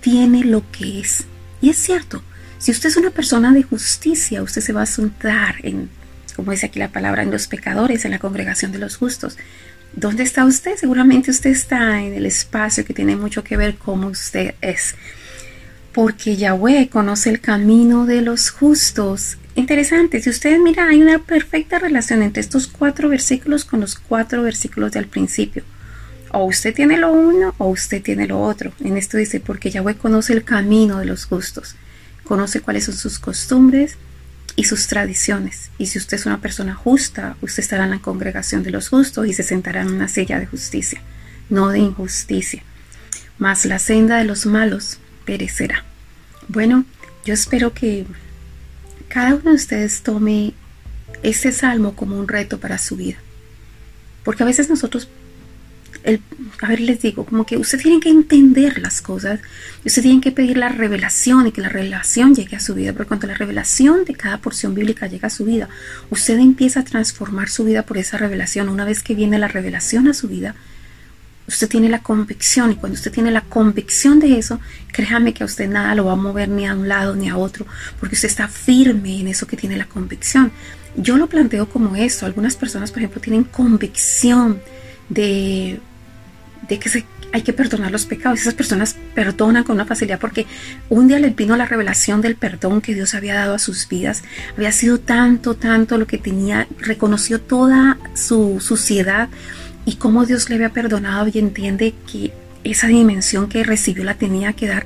tiene 0.00 0.44
lo 0.44 0.62
que 0.72 1.00
es. 1.00 1.24
Y 1.60 1.70
es 1.70 1.76
cierto, 1.76 2.22
si 2.58 2.70
usted 2.70 2.88
es 2.88 2.96
una 2.96 3.10
persona 3.10 3.52
de 3.52 3.62
justicia, 3.62 4.42
usted 4.42 4.62
se 4.62 4.72
va 4.72 4.82
a 4.82 4.86
sentar 4.86 5.56
en 5.62 5.90
como 6.36 6.52
dice 6.52 6.66
aquí 6.66 6.78
la 6.78 6.92
palabra, 6.92 7.22
en 7.22 7.30
los 7.30 7.48
pecadores, 7.48 8.04
en 8.04 8.10
la 8.12 8.18
congregación 8.18 8.70
de 8.70 8.78
los 8.78 8.96
justos. 8.96 9.38
¿Dónde 9.94 10.22
está 10.22 10.44
usted? 10.44 10.76
Seguramente 10.76 11.30
usted 11.30 11.50
está 11.50 12.02
en 12.02 12.12
el 12.12 12.26
espacio 12.26 12.84
que 12.84 12.92
tiene 12.92 13.16
mucho 13.16 13.42
que 13.42 13.56
ver 13.56 13.76
cómo 13.76 14.08
usted 14.08 14.54
es. 14.60 14.94
Porque 15.92 16.36
Yahweh 16.36 16.90
conoce 16.90 17.30
el 17.30 17.40
camino 17.40 18.04
de 18.04 18.20
los 18.20 18.50
justos. 18.50 19.38
Interesante, 19.54 20.20
si 20.20 20.28
ustedes 20.28 20.60
miran, 20.60 20.90
hay 20.90 21.00
una 21.00 21.18
perfecta 21.20 21.78
relación 21.78 22.22
entre 22.22 22.42
estos 22.42 22.66
cuatro 22.66 23.08
versículos 23.08 23.64
con 23.64 23.80
los 23.80 23.94
cuatro 23.94 24.42
versículos 24.42 24.92
del 24.92 25.06
principio. 25.06 25.64
O 26.30 26.44
usted 26.44 26.74
tiene 26.74 26.98
lo 26.98 27.10
uno 27.10 27.54
o 27.56 27.68
usted 27.68 28.02
tiene 28.02 28.26
lo 28.26 28.42
otro. 28.42 28.72
En 28.84 28.98
esto 28.98 29.16
dice, 29.16 29.40
porque 29.40 29.70
Yahweh 29.70 29.94
conoce 29.94 30.34
el 30.34 30.44
camino 30.44 30.98
de 30.98 31.06
los 31.06 31.24
justos. 31.24 31.74
Conoce 32.24 32.60
cuáles 32.60 32.84
son 32.84 32.96
sus 32.96 33.18
costumbres, 33.18 33.96
y 34.56 34.64
sus 34.64 34.86
tradiciones. 34.88 35.70
Y 35.78 35.86
si 35.86 35.98
usted 35.98 36.16
es 36.16 36.26
una 36.26 36.40
persona 36.40 36.74
justa, 36.74 37.36
usted 37.42 37.62
estará 37.62 37.84
en 37.84 37.90
la 37.90 38.00
congregación 38.00 38.62
de 38.62 38.70
los 38.70 38.88
justos 38.88 39.26
y 39.26 39.34
se 39.34 39.42
sentará 39.42 39.82
en 39.82 39.92
una 39.92 40.08
silla 40.08 40.40
de 40.40 40.46
justicia, 40.46 41.00
no 41.50 41.68
de 41.68 41.78
injusticia. 41.78 42.62
Mas 43.38 43.66
la 43.66 43.78
senda 43.78 44.16
de 44.16 44.24
los 44.24 44.46
malos 44.46 44.98
perecerá. 45.26 45.84
Bueno, 46.48 46.84
yo 47.24 47.34
espero 47.34 47.74
que 47.74 48.06
cada 49.08 49.34
uno 49.34 49.50
de 49.50 49.56
ustedes 49.56 50.02
tome 50.02 50.54
este 51.22 51.52
salmo 51.52 51.94
como 51.94 52.18
un 52.18 52.28
reto 52.28 52.58
para 52.58 52.78
su 52.78 52.96
vida. 52.96 53.18
Porque 54.24 54.42
a 54.42 54.46
veces 54.46 54.70
nosotros 54.70 55.08
a 56.62 56.68
ver, 56.68 56.80
les 56.80 57.00
digo, 57.02 57.26
como 57.26 57.44
que 57.44 57.56
usted 57.56 57.80
tiene 57.80 58.00
que 58.00 58.08
entender 58.08 58.78
las 58.78 59.02
cosas, 59.02 59.40
usted 59.84 60.02
tiene 60.02 60.20
que 60.20 60.30
pedir 60.30 60.56
la 60.56 60.68
revelación 60.68 61.46
y 61.46 61.52
que 61.52 61.60
la 61.60 61.68
revelación 61.68 62.34
llegue 62.34 62.56
a 62.56 62.60
su 62.60 62.74
vida, 62.74 62.92
porque 62.92 63.08
cuando 63.08 63.26
la 63.26 63.34
revelación 63.34 64.04
de 64.04 64.14
cada 64.14 64.38
porción 64.38 64.74
bíblica 64.74 65.08
llega 65.08 65.26
a 65.26 65.30
su 65.30 65.44
vida, 65.44 65.68
usted 66.10 66.38
empieza 66.38 66.80
a 66.80 66.84
transformar 66.84 67.48
su 67.48 67.64
vida 67.64 67.82
por 67.82 67.98
esa 67.98 68.18
revelación. 68.18 68.68
Una 68.68 68.84
vez 68.84 69.02
que 69.02 69.14
viene 69.14 69.38
la 69.38 69.48
revelación 69.48 70.06
a 70.06 70.14
su 70.14 70.28
vida, 70.28 70.54
usted 71.48 71.68
tiene 71.68 71.88
la 71.88 72.02
convicción 72.02 72.72
y 72.72 72.76
cuando 72.76 72.94
usted 72.94 73.12
tiene 73.12 73.30
la 73.30 73.40
convicción 73.40 74.20
de 74.20 74.38
eso, 74.38 74.60
créame 74.92 75.34
que 75.34 75.42
a 75.42 75.46
usted 75.46 75.68
nada 75.68 75.94
lo 75.94 76.04
va 76.04 76.12
a 76.12 76.16
mover 76.16 76.48
ni 76.48 76.66
a 76.66 76.74
un 76.74 76.88
lado 76.88 77.16
ni 77.16 77.28
a 77.28 77.36
otro, 77.36 77.66
porque 77.98 78.14
usted 78.14 78.28
está 78.28 78.48
firme 78.48 79.20
en 79.20 79.28
eso 79.28 79.46
que 79.46 79.56
tiene 79.56 79.76
la 79.76 79.86
convicción. 79.86 80.52
Yo 80.96 81.16
lo 81.16 81.26
planteo 81.26 81.68
como 81.68 81.94
esto. 81.94 82.24
Algunas 82.24 82.56
personas, 82.56 82.90
por 82.90 83.00
ejemplo, 83.00 83.20
tienen 83.20 83.44
convicción 83.44 84.60
de 85.08 85.78
de 86.68 86.78
que 86.78 87.04
hay 87.32 87.42
que 87.42 87.52
perdonar 87.52 87.92
los 87.92 88.06
pecados. 88.06 88.40
Esas 88.40 88.54
personas 88.54 88.96
perdonan 89.14 89.64
con 89.64 89.76
una 89.76 89.84
facilidad 89.84 90.18
porque 90.18 90.46
un 90.88 91.08
día 91.08 91.18
les 91.18 91.34
vino 91.34 91.56
la 91.56 91.66
revelación 91.66 92.20
del 92.20 92.36
perdón 92.36 92.80
que 92.80 92.94
Dios 92.94 93.14
había 93.14 93.34
dado 93.34 93.54
a 93.54 93.58
sus 93.58 93.88
vidas. 93.88 94.22
Había 94.56 94.72
sido 94.72 94.98
tanto, 94.98 95.54
tanto 95.54 95.98
lo 95.98 96.06
que 96.06 96.18
tenía, 96.18 96.66
reconoció 96.78 97.40
toda 97.40 97.98
su 98.14 98.60
suciedad 98.60 99.28
y 99.84 99.96
cómo 99.96 100.26
Dios 100.26 100.48
le 100.48 100.56
había 100.56 100.70
perdonado 100.70 101.28
y 101.32 101.38
entiende 101.38 101.94
que 102.10 102.32
esa 102.64 102.88
dimensión 102.88 103.48
que 103.48 103.62
recibió 103.62 104.04
la 104.04 104.14
tenía 104.14 104.52
que 104.54 104.66
dar. 104.66 104.84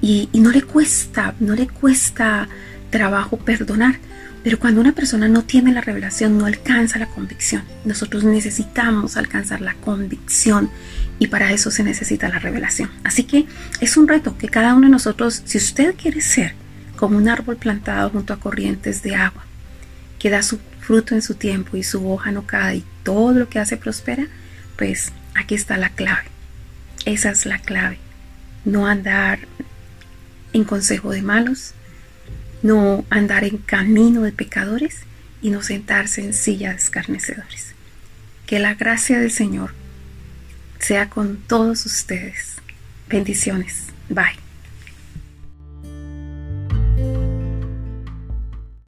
Y, 0.00 0.28
y 0.32 0.40
no 0.40 0.50
le 0.50 0.62
cuesta, 0.62 1.34
no 1.40 1.54
le 1.54 1.66
cuesta 1.66 2.48
trabajo 2.90 3.38
perdonar. 3.38 3.98
Pero 4.42 4.58
cuando 4.58 4.82
una 4.82 4.92
persona 4.92 5.26
no 5.26 5.42
tiene 5.42 5.72
la 5.72 5.80
revelación, 5.80 6.36
no 6.36 6.44
alcanza 6.44 6.98
la 6.98 7.06
convicción. 7.06 7.62
Nosotros 7.86 8.24
necesitamos 8.24 9.16
alcanzar 9.16 9.62
la 9.62 9.72
convicción 9.74 10.68
y 11.18 11.28
para 11.28 11.52
eso 11.52 11.70
se 11.70 11.84
necesita 11.84 12.28
la 12.28 12.38
revelación. 12.38 12.90
Así 13.04 13.24
que 13.24 13.46
es 13.80 13.96
un 13.96 14.08
reto 14.08 14.36
que 14.36 14.48
cada 14.48 14.74
uno 14.74 14.86
de 14.86 14.92
nosotros, 14.92 15.42
si 15.44 15.58
usted 15.58 15.94
quiere 15.94 16.20
ser 16.20 16.54
como 16.96 17.16
un 17.16 17.28
árbol 17.28 17.56
plantado 17.56 18.10
junto 18.10 18.32
a 18.32 18.40
corrientes 18.40 19.02
de 19.02 19.14
agua, 19.14 19.44
que 20.18 20.30
da 20.30 20.42
su 20.42 20.58
fruto 20.80 21.14
en 21.14 21.22
su 21.22 21.34
tiempo 21.34 21.76
y 21.76 21.82
su 21.82 22.10
hoja 22.10 22.30
no 22.30 22.46
cae 22.46 22.76
y 22.76 22.84
todo 23.02 23.32
lo 23.32 23.48
que 23.48 23.58
hace 23.58 23.76
prospera, 23.76 24.26
pues 24.76 25.12
aquí 25.34 25.54
está 25.54 25.76
la 25.76 25.90
clave. 25.90 26.28
Esa 27.04 27.30
es 27.30 27.46
la 27.46 27.58
clave. 27.58 27.98
No 28.64 28.86
andar 28.86 29.40
en 30.52 30.64
consejo 30.64 31.10
de 31.10 31.22
malos, 31.22 31.74
no 32.62 33.04
andar 33.10 33.44
en 33.44 33.58
camino 33.58 34.22
de 34.22 34.32
pecadores 34.32 35.00
y 35.42 35.50
no 35.50 35.62
sentarse 35.62 36.24
en 36.24 36.32
silla 36.32 36.70
de 36.70 36.76
escarnecedores. 36.76 37.74
Que 38.46 38.58
la 38.58 38.74
gracia 38.74 39.18
del 39.18 39.30
Señor 39.30 39.74
sea 40.84 41.08
con 41.08 41.36
todos 41.46 41.86
ustedes. 41.86 42.56
Bendiciones. 43.08 43.86
Bye. 44.08 44.43